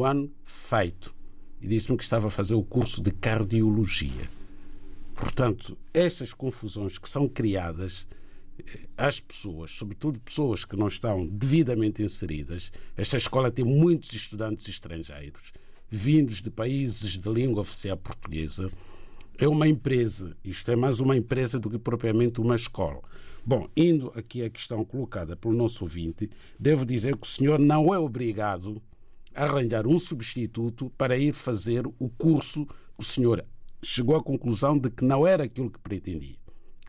ano 0.03 0.31
feito 0.43 1.15
e 1.61 1.67
disse-me 1.67 1.97
que 1.97 2.03
estava 2.03 2.27
a 2.27 2.29
fazer 2.29 2.55
o 2.55 2.63
curso 2.63 3.01
de 3.01 3.11
cardiologia. 3.11 4.29
Portanto, 5.15 5.77
estas 5.93 6.33
confusões 6.33 6.99
que 6.99 7.09
são 7.09 7.27
criadas 7.27 8.07
eh, 8.59 8.87
às 8.95 9.19
pessoas, 9.19 9.71
sobretudo 9.71 10.19
pessoas 10.19 10.63
que 10.63 10.75
não 10.75 10.87
estão 10.87 11.25
devidamente 11.25 12.03
inseridas, 12.03 12.71
esta 12.95 13.17
escola 13.17 13.51
tem 13.51 13.65
muitos 13.65 14.13
estudantes 14.13 14.67
estrangeiros 14.67 15.53
vindos 15.89 16.41
de 16.41 16.49
países 16.49 17.17
de 17.17 17.29
língua 17.29 17.61
oficial 17.61 17.97
portuguesa. 17.97 18.71
É 19.37 19.47
uma 19.47 19.67
empresa, 19.67 20.35
isto 20.43 20.71
é 20.71 20.75
mais 20.75 20.99
uma 20.99 21.15
empresa 21.15 21.59
do 21.59 21.69
que 21.69 21.77
propriamente 21.77 22.41
uma 22.41 22.55
escola. 22.55 23.01
Bom, 23.45 23.67
indo 23.77 24.11
aqui 24.15 24.43
à 24.43 24.49
questão 24.49 24.83
colocada 24.83 25.35
pelo 25.35 25.53
nosso 25.53 25.83
ouvinte, 25.83 26.29
devo 26.59 26.85
dizer 26.85 27.15
que 27.15 27.25
o 27.25 27.29
senhor 27.29 27.59
não 27.59 27.93
é 27.93 27.99
obrigado 27.99 28.81
a 29.33 29.43
arranjar 29.43 29.87
um 29.87 29.97
substituto 29.97 30.89
para 30.97 31.17
ir 31.17 31.33
fazer 31.33 31.87
o 31.87 32.09
curso 32.09 32.65
que 32.65 32.73
o 32.97 33.03
senhor 33.03 33.45
chegou 33.81 34.15
à 34.15 34.21
conclusão 34.21 34.77
de 34.77 34.89
que 34.89 35.05
não 35.05 35.25
era 35.25 35.43
aquilo 35.43 35.69
que 35.69 35.79
pretendia. 35.79 36.35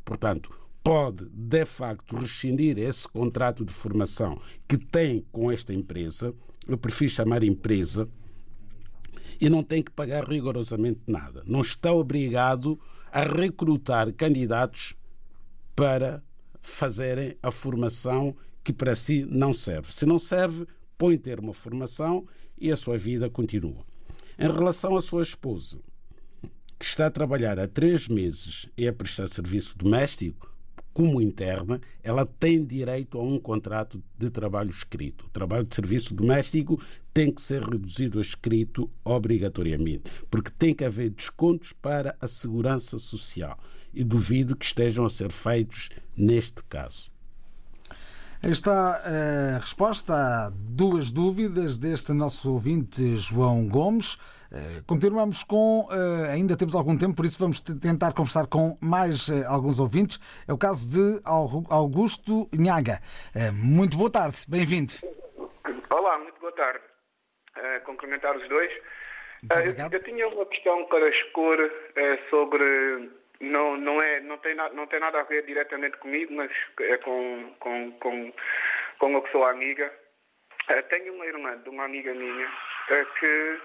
Portanto, 0.04 0.50
pode, 0.82 1.28
de 1.28 1.64
facto, 1.64 2.16
rescindir 2.16 2.78
esse 2.78 3.06
contrato 3.06 3.64
de 3.64 3.72
formação 3.72 4.40
que 4.66 4.78
tem 4.78 5.24
com 5.30 5.52
esta 5.52 5.72
empresa, 5.74 6.34
eu 6.66 6.78
prefiro 6.78 7.10
chamar 7.10 7.44
empresa, 7.44 8.08
e 9.40 9.48
não 9.48 9.62
tem 9.62 9.82
que 9.82 9.90
pagar 9.90 10.28
rigorosamente 10.28 11.00
nada. 11.06 11.42
Não 11.46 11.60
está 11.60 11.92
obrigado 11.92 12.78
a 13.12 13.22
recrutar 13.22 14.12
candidatos 14.12 14.94
para 15.74 16.22
fazerem 16.60 17.36
a 17.42 17.50
formação 17.50 18.36
que 18.64 18.72
para 18.72 18.94
si 18.94 19.24
não 19.24 19.54
serve. 19.54 19.92
Se 19.92 20.04
não 20.04 20.18
serve, 20.18 20.66
põe 20.96 21.16
ter 21.16 21.40
uma 21.40 21.54
formação 21.54 22.26
e 22.58 22.70
a 22.70 22.76
sua 22.76 22.98
vida 22.98 23.30
continua. 23.30 23.86
Em 24.38 24.50
relação 24.50 24.96
à 24.96 25.02
sua 25.02 25.22
esposa, 25.22 25.78
que 26.78 26.84
está 26.84 27.06
a 27.06 27.10
trabalhar 27.10 27.58
há 27.58 27.66
três 27.66 28.08
meses 28.08 28.68
e 28.76 28.86
a 28.86 28.92
prestar 28.92 29.28
serviço 29.28 29.76
doméstico, 29.76 30.52
como 30.98 31.22
interna, 31.22 31.80
ela 32.02 32.26
tem 32.26 32.64
direito 32.64 33.20
a 33.20 33.22
um 33.22 33.38
contrato 33.38 34.02
de 34.18 34.30
trabalho 34.30 34.68
escrito. 34.68 35.26
O 35.26 35.30
trabalho 35.30 35.64
de 35.64 35.72
serviço 35.72 36.12
doméstico 36.12 36.82
tem 37.14 37.30
que 37.30 37.40
ser 37.40 37.62
reduzido 37.62 38.18
a 38.18 38.20
escrito 38.20 38.90
obrigatoriamente, 39.04 40.10
porque 40.28 40.50
tem 40.58 40.74
que 40.74 40.84
haver 40.84 41.10
descontos 41.10 41.72
para 41.72 42.16
a 42.20 42.26
segurança 42.26 42.98
social. 42.98 43.56
e 43.94 44.04
duvido 44.04 44.54
que 44.54 44.66
estejam 44.66 45.06
a 45.06 45.08
ser 45.08 45.30
feitos 45.32 45.88
neste 46.16 46.62
caso. 46.64 47.10
Está 48.42 49.00
a 49.54 49.58
resposta 49.58 50.14
a 50.14 50.50
duas 50.50 51.10
dúvidas 51.10 51.78
deste 51.78 52.12
nosso 52.12 52.50
ouvinte 52.52 53.16
João 53.16 53.66
Gomes. 53.66 54.18
Eh, 54.50 54.80
continuamos 54.86 55.44
com. 55.44 55.86
Eh, 55.92 56.32
ainda 56.32 56.56
temos 56.56 56.74
algum 56.74 56.96
tempo, 56.96 57.14
por 57.16 57.26
isso 57.26 57.38
vamos 57.38 57.60
tentar 57.60 58.14
conversar 58.14 58.46
com 58.48 58.78
mais 58.80 59.28
eh, 59.28 59.44
alguns 59.46 59.78
ouvintes. 59.78 60.18
É 60.48 60.52
o 60.52 60.58
caso 60.58 60.88
de 60.88 61.20
Augusto 61.70 62.48
Nhaga. 62.52 62.98
Muito 63.52 63.96
boa 63.96 64.10
tarde, 64.10 64.38
bem-vindo. 64.48 64.94
Olá, 65.90 66.18
muito 66.18 66.40
boa 66.40 66.52
tarde. 66.52 66.80
Cumprimentar 67.84 68.36
os 68.36 68.48
dois. 68.48 68.70
Eu, 69.50 69.90
eu, 69.92 70.02
tinha 70.02 70.26
uma 70.28 70.46
questão 70.46 70.84
para 70.86 71.06
expor 71.08 71.58
sobre 72.30 73.10
não, 73.40 73.76
não, 73.76 74.00
é, 74.00 74.20
não, 74.20 74.38
tem 74.38 74.54
na, 74.54 74.68
não 74.70 74.86
tem 74.86 74.98
nada 74.98 75.20
a 75.20 75.24
ver 75.24 75.44
diretamente 75.44 75.96
comigo, 75.98 76.32
mas 76.34 76.50
é 76.80 76.96
com, 76.98 77.52
com, 77.60 77.92
com, 77.92 78.32
com 78.98 79.16
a 79.16 79.22
pessoa 79.22 79.50
amiga. 79.50 79.92
Uh, 80.70 80.82
tenho 80.90 81.14
uma 81.14 81.26
irmã 81.26 81.56
de 81.58 81.68
uma 81.68 81.84
amiga 81.84 82.12
minha 82.14 82.48
que. 83.18 83.60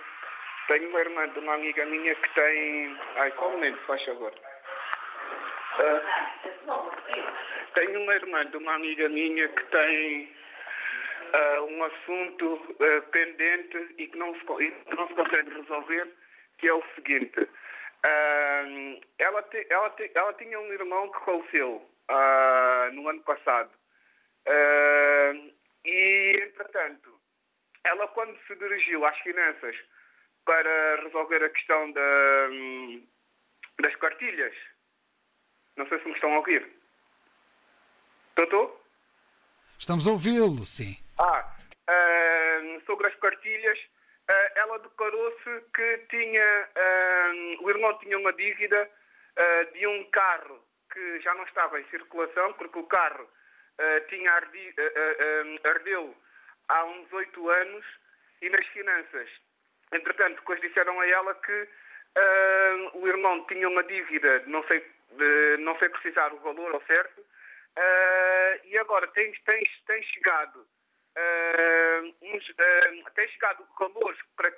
Tenho 0.68 0.89
uma 0.89 0.99
irmã 0.99 1.28
de 1.28 1.39
uma 1.39 1.55
amiga 1.55 1.86
minha 1.86 2.16
que 2.16 2.34
tem. 2.36 2.97
Ai, 3.18 3.32
qual 3.32 3.51
momento, 3.51 3.78
faz 3.86 4.03
favor? 4.05 4.34
Uh, 5.74 5.99
tenho 7.74 8.01
uma 8.01 8.14
irmã 8.14 8.45
de 8.45 8.57
uma 8.57 8.76
amiga 8.76 9.09
minha 9.09 9.49
que 9.49 9.64
tem 9.66 10.34
uh, 11.34 11.64
um 11.64 11.84
assunto 11.84 12.53
uh, 12.53 13.01
pendente 13.11 13.93
e 13.97 14.07
que 14.07 14.18
não, 14.18 14.34
se, 14.36 14.41
que 14.45 14.95
não 14.95 15.07
se 15.07 15.14
consegue 15.16 15.49
resolver, 15.53 16.07
que 16.59 16.68
é 16.68 16.74
o 16.74 16.84
seguinte. 16.95 17.49
Ela, 19.20 19.41
te, 19.43 19.68
ela, 19.70 19.89
te, 19.91 20.11
ela 20.14 20.34
tinha 20.34 20.59
um 20.59 20.74
irmão 20.74 21.09
que 21.11 21.26
faleceu 21.26 21.89
no 22.91 23.07
ano 23.07 23.22
passado. 23.22 23.72
E, 25.86 26.32
entretanto, 26.36 27.18
ela, 27.86 28.07
quando 28.09 28.38
se 28.45 28.55
dirigiu 28.55 29.05
às 29.05 29.18
finanças 29.20 29.76
para 30.45 31.01
resolver 31.03 31.43
a 31.43 31.49
questão 31.49 31.91
da, 31.91 32.47
um, 32.51 33.07
das 33.79 33.95
cartilhas, 33.95 34.53
não 35.77 35.87
sei 35.87 35.99
se 35.99 36.05
me 36.05 36.13
estão 36.13 36.33
a 36.33 36.37
ouvir. 36.37 36.67
Estou? 38.37 38.83
Estamos 39.77 40.07
a 40.07 40.11
ouvi-lo, 40.11 40.65
sim. 40.65 40.97
Ah, 41.19 41.55
sobre 42.85 43.07
as 43.07 43.15
cartilhas, 43.15 43.79
eh, 44.29 44.53
ela 44.55 44.79
declarou-se 44.79 45.65
que 45.73 45.97
tinha, 46.09 46.69
eh, 46.75 47.57
o 47.59 47.69
irmão 47.69 47.97
tinha 47.99 48.17
uma 48.17 48.33
dívida 48.33 48.89
de 49.73 49.87
um 49.87 50.03
carro 50.11 50.63
que 50.91 51.19
já 51.21 51.33
não 51.33 51.43
estava 51.45 51.81
em 51.81 51.89
circulação, 51.89 52.53
porque 52.53 52.77
o 52.77 52.83
carro 52.83 53.27
tinha 54.09 54.31
ardi, 54.31 54.75
ardeu 55.63 56.15
há 56.69 56.85
uns 56.85 57.11
oito 57.13 57.49
anos 57.49 57.85
e 58.43 58.49
nas 58.49 58.67
finanças. 58.67 59.29
Entretanto, 59.93 60.35
depois 60.35 60.59
disseram 60.61 60.99
a 60.99 61.07
ela 61.07 61.35
que 61.35 61.67
o 62.93 63.07
irmão 63.07 63.43
tinha 63.47 63.67
uma 63.67 63.83
dívida 63.83 64.43
não 64.45 64.63
sei, 64.67 64.85
não 65.59 65.77
sei 65.79 65.89
precisar 65.89 66.31
o 66.31 66.39
valor 66.41 66.75
ao 66.75 66.81
certo, 66.83 67.25
e 68.65 68.77
agora 68.77 69.07
tem, 69.07 69.31
tem, 69.45 69.63
tem 69.87 70.03
chegado 70.03 70.63
uh, 71.17 72.15
uns, 72.21 72.49
uh, 72.49 73.11
tem 73.15 73.27
chegado 73.29 73.65
valores 73.79 74.19
para, 74.35 74.53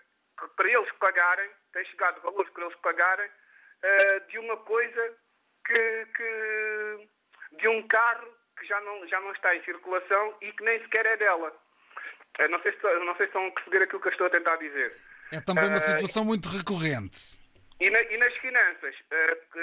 para 0.56 0.70
eles 0.70 0.92
pagarem, 0.94 1.50
tem 1.74 1.86
chegado 1.86 2.22
valores 2.22 2.50
para 2.52 2.66
eles 2.66 2.76
pagarem 2.78 3.30
uh, 3.30 4.28
de 4.28 4.40
uma 4.40 4.58
coisa 4.58 5.18
que, 5.66 6.06
que, 6.16 7.10
de 7.58 7.68
um 7.68 7.88
carro 7.88 8.28
que 8.58 8.66
já 8.66 8.80
não, 8.82 9.08
já 9.08 9.20
não 9.20 9.32
está 9.34 9.56
em 9.56 9.64
circulação 9.64 10.36
e 10.42 10.52
que 10.54 10.64
nem 10.64 10.80
sequer 10.82 11.06
é 11.06 11.18
dela. 11.18 11.54
Uh, 12.42 12.50
não, 12.50 12.62
sei 12.62 12.72
se, 12.72 12.84
não 12.84 13.16
sei 13.16 13.26
se 13.26 13.30
estão 13.30 13.48
a 13.48 13.52
perceber 13.52 13.84
aquilo 13.84 14.02
que 14.02 14.08
eu 14.08 14.12
estou 14.12 14.28
a 14.28 14.32
tentar 14.32 14.56
dizer. 14.58 14.96
É 15.32 15.42
também 15.42 15.68
uma 15.68 15.80
situação 15.80 16.24
muito 16.24 16.48
recorrente. 16.50 17.38
E, 17.80 17.90
na, 17.90 18.02
e, 18.02 18.18
nas 18.18 18.34
finanças 18.38 18.96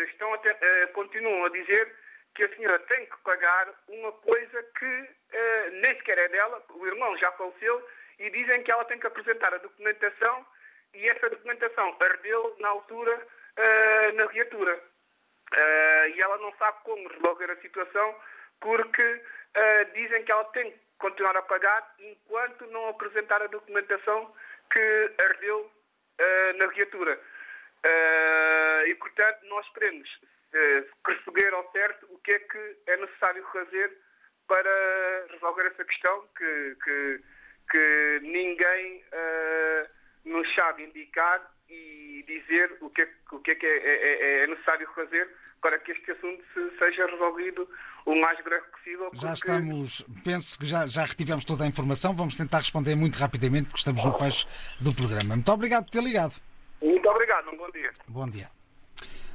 estão 0.09 0.35
a, 0.35 0.87
continuam 0.93 1.47
a 1.47 1.49
dizer 1.49 1.95
que 2.35 2.45
a 2.45 2.57
senhora 2.57 2.79
tem 2.81 3.07
que 3.07 3.17
pagar 3.19 3.69
uma 3.89 4.13
coisa 4.13 4.63
que 4.79 4.87
uh, 4.87 5.71
nem 5.81 5.95
sequer 5.97 6.19
é 6.19 6.29
dela, 6.29 6.63
o 6.71 6.87
irmão 6.87 7.17
já 7.19 7.31
faleceu, 7.33 7.87
e 8.19 8.31
dizem 8.31 8.63
que 8.63 8.73
ela 8.73 8.85
tem 8.85 8.99
que 8.99 9.07
apresentar 9.07 9.53
a 9.53 9.59
documentação 9.59 10.47
e 10.95 11.09
essa 11.09 11.29
documentação 11.29 11.97
ardeu 12.01 12.57
na 12.61 12.69
altura 12.69 13.17
uh, 13.17 14.17
na 14.17 14.27
viatura. 14.27 14.75
Uh, 14.75 16.09
e 16.15 16.21
ela 16.21 16.39
não 16.39 16.53
sabe 16.57 16.79
como 16.85 17.09
resolver 17.09 17.51
a 17.51 17.61
situação 17.61 18.15
porque 18.61 19.23
dizem 19.93 20.25
que 20.25 20.33
ela 20.33 20.45
tem 20.47 20.71
que 20.71 20.79
continuar 20.97 21.37
a 21.37 21.43
pagar 21.43 21.95
enquanto 21.99 22.65
não 22.69 22.89
apresentar 22.89 23.43
a 23.43 23.49
documentação 23.49 24.33
que 24.73 25.13
ardeu 25.23 25.71
na 26.57 26.67
viatura. 26.67 27.19
e, 28.87 28.95
portanto, 28.95 29.45
nós 29.45 29.69
queremos 29.73 30.09
perceber 31.05 31.53
ao 31.55 31.71
certo 31.73 32.07
o 32.11 32.19
que 32.19 32.33
é 32.33 32.39
que 32.39 32.77
é 32.87 32.97
necessário 32.97 33.45
fazer 33.53 33.93
para 34.47 35.27
resolver 35.31 35.67
essa 35.67 35.85
questão 35.85 36.29
que, 36.37 36.77
que, 36.85 37.21
que 37.71 38.21
ninguém 38.23 39.03
uh, 39.13 39.89
nos 40.25 40.55
sabe 40.55 40.85
indicar 40.85 41.51
e 41.69 42.23
dizer 42.27 42.77
o 42.81 42.91
que 42.91 43.03
é, 43.03 43.09
o 43.31 43.39
que, 43.39 43.53
é, 43.53 43.55
que 43.55 43.67
é, 43.67 43.79
é, 43.79 44.43
é 44.43 44.47
necessário 44.47 44.87
fazer 44.95 45.29
para 45.63 45.79
que 45.79 45.93
este 45.93 46.11
assunto 46.11 46.45
seja 46.79 47.07
resolvido 47.07 47.69
o 48.07 48.15
mais 48.21 48.43
breve 48.45 48.65
possível. 48.67 49.11
Porque... 49.11 49.27
Já 49.27 49.35
estamos, 49.35 50.05
penso 50.25 50.59
que 50.59 50.67
já, 50.67 50.87
já 50.87 51.05
retivemos 51.05 51.45
toda 51.45 51.65
a 51.65 51.67
informação, 51.67 52.15
vamos 52.15 52.37
tentar 52.37 52.59
responder 52.59 52.95
muito 52.95 53.17
rapidamente 53.17 53.65
porque 53.65 53.79
estamos 53.79 54.05
no 54.05 54.13
fecho 54.15 54.47
do 54.81 54.95
programa. 54.95 55.35
Muito 55.35 55.53
obrigado 55.53 55.85
por 55.85 55.91
ter 55.91 56.03
ligado. 56.03 56.35
Muito 56.81 57.09
obrigado, 57.09 57.49
um 57.51 57.57
bom 57.57 57.71
dia. 57.71 57.93
Bom 58.09 58.29
dia. 58.29 58.51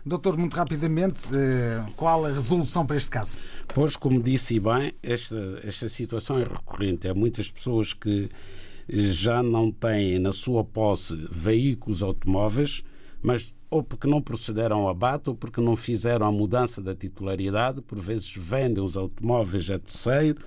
Doutor, 0.06 0.38
muito 0.38 0.56
rapidamente, 0.56 1.28
eh, 1.36 1.84
qual 1.98 2.26
a 2.26 2.30
resolução 2.30 2.86
para 2.86 2.96
este 2.96 3.10
caso? 3.10 3.38
Pois, 3.74 3.98
como 3.98 4.22
disse 4.24 4.58
bem, 4.58 4.94
esta, 5.04 5.60
esta 5.64 5.90
situação 5.90 6.40
é 6.40 6.44
recorrente. 6.44 7.10
Há 7.10 7.14
muitas 7.14 7.52
pessoas 7.52 7.94
que 7.94 8.30
já 8.90 9.44
não 9.44 9.70
têm 9.70 10.18
na 10.18 10.32
sua 10.32 10.64
posse 10.64 11.14
veículos 11.30 12.04
automóveis, 12.04 12.86
mas 13.22 13.54
ou 13.70 13.84
porque 13.84 14.08
não 14.08 14.22
procederam 14.22 14.82
ao 14.82 14.90
abate 14.90 15.30
ou 15.30 15.36
porque 15.36 15.60
não 15.60 15.76
fizeram 15.76 16.26
a 16.26 16.32
mudança 16.32 16.82
da 16.82 16.96
titularidade, 16.96 17.82
por 17.82 18.00
vezes 18.00 18.34
vendem 18.36 18.84
os 18.84 18.96
automóveis 18.96 19.70
a 19.70 19.78
terceiro 19.78 20.42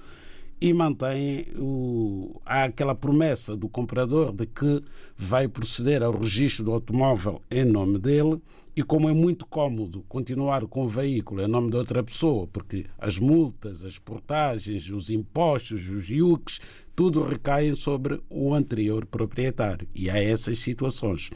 e 0.60 0.72
mantêm 0.72 1.46
o... 1.56 2.40
há 2.44 2.64
aquela 2.64 2.94
promessa 2.94 3.56
do 3.56 3.68
comprador 3.68 4.32
de 4.32 4.46
que 4.46 4.82
vai 5.16 5.48
proceder 5.48 6.02
ao 6.02 6.12
registro 6.12 6.64
do 6.64 6.72
automóvel 6.72 7.42
em 7.50 7.64
nome 7.64 7.98
dele 7.98 8.40
e 8.76 8.82
como 8.82 9.08
é 9.08 9.12
muito 9.12 9.46
cômodo 9.46 10.04
continuar 10.08 10.64
com 10.66 10.84
o 10.84 10.88
veículo 10.88 11.42
em 11.42 11.48
nome 11.48 11.70
de 11.70 11.76
outra 11.76 12.02
pessoa, 12.02 12.46
porque 12.46 12.86
as 12.98 13.18
multas, 13.18 13.84
as 13.84 13.98
portagens, 13.98 14.88
os 14.90 15.10
impostos, 15.10 15.88
os 15.88 16.08
IUCs, 16.10 16.60
tudo 16.94 17.22
recaem 17.22 17.74
sobre 17.74 18.22
o 18.30 18.54
anterior 18.54 19.04
proprietário. 19.06 19.88
E 19.94 20.08
há 20.08 20.22
essas 20.22 20.60
situações. 20.60 21.30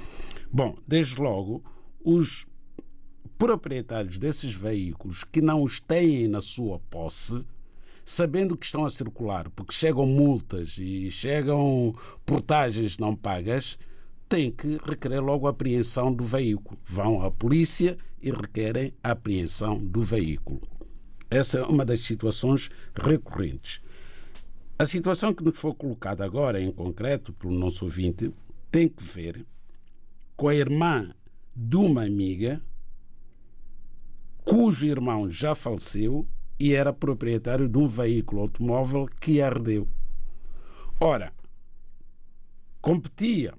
Bom, 0.56 0.76
desde 0.86 1.20
logo, 1.20 1.64
os 2.04 2.46
proprietários 3.36 4.18
desses 4.18 4.54
veículos 4.54 5.24
que 5.24 5.40
não 5.40 5.64
os 5.64 5.80
têm 5.80 6.28
na 6.28 6.40
sua 6.40 6.78
posse, 6.78 7.44
sabendo 8.04 8.56
que 8.56 8.64
estão 8.64 8.86
a 8.86 8.90
circular, 8.90 9.50
porque 9.50 9.74
chegam 9.74 10.06
multas 10.06 10.78
e 10.78 11.10
chegam 11.10 11.92
portagens 12.24 12.98
não 12.98 13.16
pagas, 13.16 13.76
têm 14.28 14.52
que 14.52 14.78
requerer 14.86 15.20
logo 15.20 15.48
a 15.48 15.50
apreensão 15.50 16.14
do 16.14 16.22
veículo. 16.22 16.78
Vão 16.84 17.20
à 17.20 17.32
polícia 17.32 17.98
e 18.22 18.30
requerem 18.30 18.94
a 19.02 19.10
apreensão 19.10 19.84
do 19.84 20.02
veículo. 20.02 20.60
Essa 21.28 21.58
é 21.58 21.62
uma 21.64 21.84
das 21.84 21.98
situações 22.02 22.70
recorrentes. 22.94 23.82
A 24.78 24.86
situação 24.86 25.34
que 25.34 25.42
nos 25.42 25.58
foi 25.58 25.74
colocada 25.74 26.24
agora, 26.24 26.62
em 26.62 26.70
concreto, 26.70 27.32
pelo 27.32 27.54
nosso 27.54 27.86
ouvinte, 27.86 28.32
tem 28.70 28.88
que 28.88 29.02
ver 29.02 29.44
com 30.36 30.48
a 30.48 30.54
irmã 30.54 31.10
de 31.54 31.76
uma 31.76 32.04
amiga 32.04 32.62
cujo 34.44 34.86
irmão 34.86 35.30
já 35.30 35.54
faleceu 35.54 36.26
e 36.58 36.74
era 36.74 36.92
proprietário 36.92 37.68
de 37.68 37.78
um 37.78 37.88
veículo 37.88 38.42
automóvel 38.42 39.08
que 39.20 39.40
ardeu. 39.40 39.88
Ora, 41.00 41.32
competia 42.80 43.54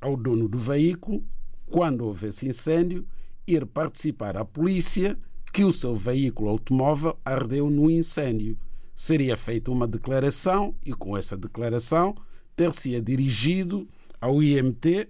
ao 0.00 0.16
dono 0.16 0.48
do 0.48 0.58
veículo, 0.58 1.24
quando 1.66 2.04
houvesse 2.04 2.48
incêndio, 2.48 3.06
ir 3.46 3.66
participar 3.66 4.36
à 4.36 4.44
polícia 4.44 5.18
que 5.52 5.64
o 5.64 5.72
seu 5.72 5.94
veículo 5.94 6.50
automóvel 6.50 7.18
ardeu 7.24 7.70
no 7.70 7.90
incêndio. 7.90 8.58
Seria 8.94 9.36
feita 9.36 9.70
uma 9.70 9.86
declaração 9.86 10.74
e, 10.84 10.92
com 10.92 11.16
essa 11.16 11.36
declaração, 11.36 12.14
ter-se-ia 12.56 13.00
dirigido 13.00 13.88
ao 14.20 14.42
IMT 14.42 15.08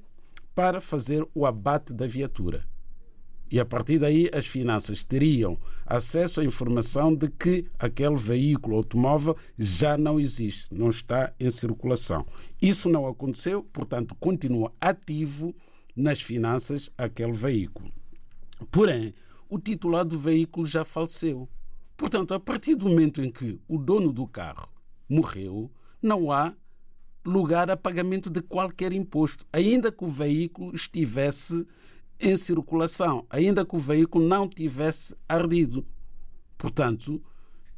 para 0.54 0.80
fazer 0.80 1.26
o 1.34 1.46
abate 1.46 1.92
da 1.92 2.06
viatura. 2.06 2.64
E 3.50 3.60
a 3.60 3.64
partir 3.64 3.98
daí 3.98 4.28
as 4.32 4.46
finanças 4.46 5.04
teriam 5.04 5.58
acesso 5.86 6.40
à 6.40 6.44
informação 6.44 7.14
de 7.14 7.28
que 7.28 7.66
aquele 7.78 8.16
veículo 8.16 8.76
automóvel 8.76 9.36
já 9.58 9.96
não 9.96 10.18
existe, 10.18 10.74
não 10.74 10.88
está 10.88 11.32
em 11.38 11.50
circulação. 11.50 12.26
Isso 12.60 12.88
não 12.88 13.06
aconteceu, 13.06 13.62
portanto, 13.62 14.14
continua 14.16 14.72
ativo 14.80 15.54
nas 15.94 16.20
finanças 16.20 16.90
aquele 16.96 17.32
veículo. 17.32 17.92
Porém, 18.70 19.14
o 19.48 19.58
titular 19.58 20.04
do 20.04 20.18
veículo 20.18 20.66
já 20.66 20.84
faleceu. 20.84 21.48
Portanto, 21.96 22.34
a 22.34 22.40
partir 22.40 22.74
do 22.74 22.88
momento 22.88 23.22
em 23.22 23.30
que 23.30 23.60
o 23.68 23.78
dono 23.78 24.12
do 24.12 24.26
carro 24.26 24.68
morreu, 25.08 25.70
não 26.02 26.32
há 26.32 26.52
lugar 27.24 27.70
a 27.70 27.76
pagamento 27.76 28.28
de 28.28 28.42
qualquer 28.42 28.92
imposto, 28.92 29.46
ainda 29.52 29.90
que 29.90 30.04
o 30.04 30.08
veículo 30.08 30.74
estivesse 30.74 31.66
em 32.20 32.36
circulação, 32.36 33.26
ainda 33.30 33.64
que 33.64 33.74
o 33.74 33.78
veículo 33.78 34.26
não 34.26 34.48
tivesse 34.48 35.16
ardido. 35.28 35.86
Portanto, 36.56 37.22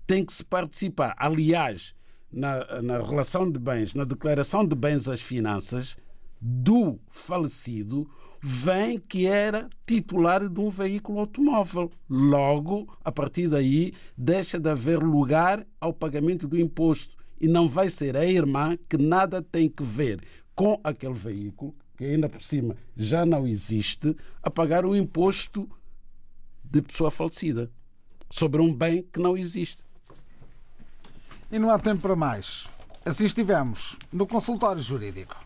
tem 0.07 0.25
que 0.25 0.33
se 0.33 0.45
participar. 0.45 1.15
Aliás, 1.19 1.95
na, 2.31 2.83
na 2.83 2.99
relação 2.99 3.51
de 3.51 3.59
bens, 3.59 3.95
na 3.95 4.05
declaração 4.05 4.67
de 4.67 4.75
bens 4.75 5.09
às 5.09 5.21
finanças 5.21 5.97
do 6.41 6.99
falecido, 7.09 8.09
vem 8.41 8.99
que 8.99 9.27
era 9.27 9.69
titular 9.87 10.49
de 10.49 10.61
um 10.61 10.71
veículo 10.71 11.21
automóvel. 11.21 11.91
Logo, 12.09 12.87
a 13.05 13.11
partir 13.11 13.49
daí, 13.49 13.93
deixa 14.17 14.59
de 14.59 14.69
haver 14.69 15.03
lugar 15.03 15.67
ao 15.81 15.93
pagamento 15.93 16.47
do 16.47 16.59
imposto. 16.59 17.17
E 17.41 17.47
não 17.49 17.69
vai 17.69 17.89
ser 17.89 18.17
a 18.17 18.25
irmã 18.25 18.77
que 18.89 18.97
nada 18.97 19.43
tem 19.43 19.69
que 19.69 19.83
ver 19.83 20.23
com 20.55 20.81
aquele 20.83 21.15
veículo, 21.15 21.75
que 21.97 22.05
ainda 22.05 22.29
por 22.29 22.43
cima 22.43 22.77
já 22.97 23.27
não 23.27 23.47
existe, 23.47 24.17
a 24.43 24.51
pagar 24.51 24.85
o 24.85 24.97
imposto 24.97 25.69
de 26.65 26.83
pessoa 26.83 27.11
falecida 27.11 27.71
sobre 28.31 28.61
um 28.61 28.75
bem 28.75 29.03
que 29.03 29.21
não 29.21 29.37
existe. 29.37 29.85
E 31.51 31.59
não 31.59 31.71
há 31.71 31.79
tempo 31.79 32.03
para 32.03 32.17
mais. 32.17 32.67
Assim 33.05 33.25
estivemos 33.25 33.97
no 34.13 34.27
consultório 34.27 34.83
jurídico. 34.83 35.46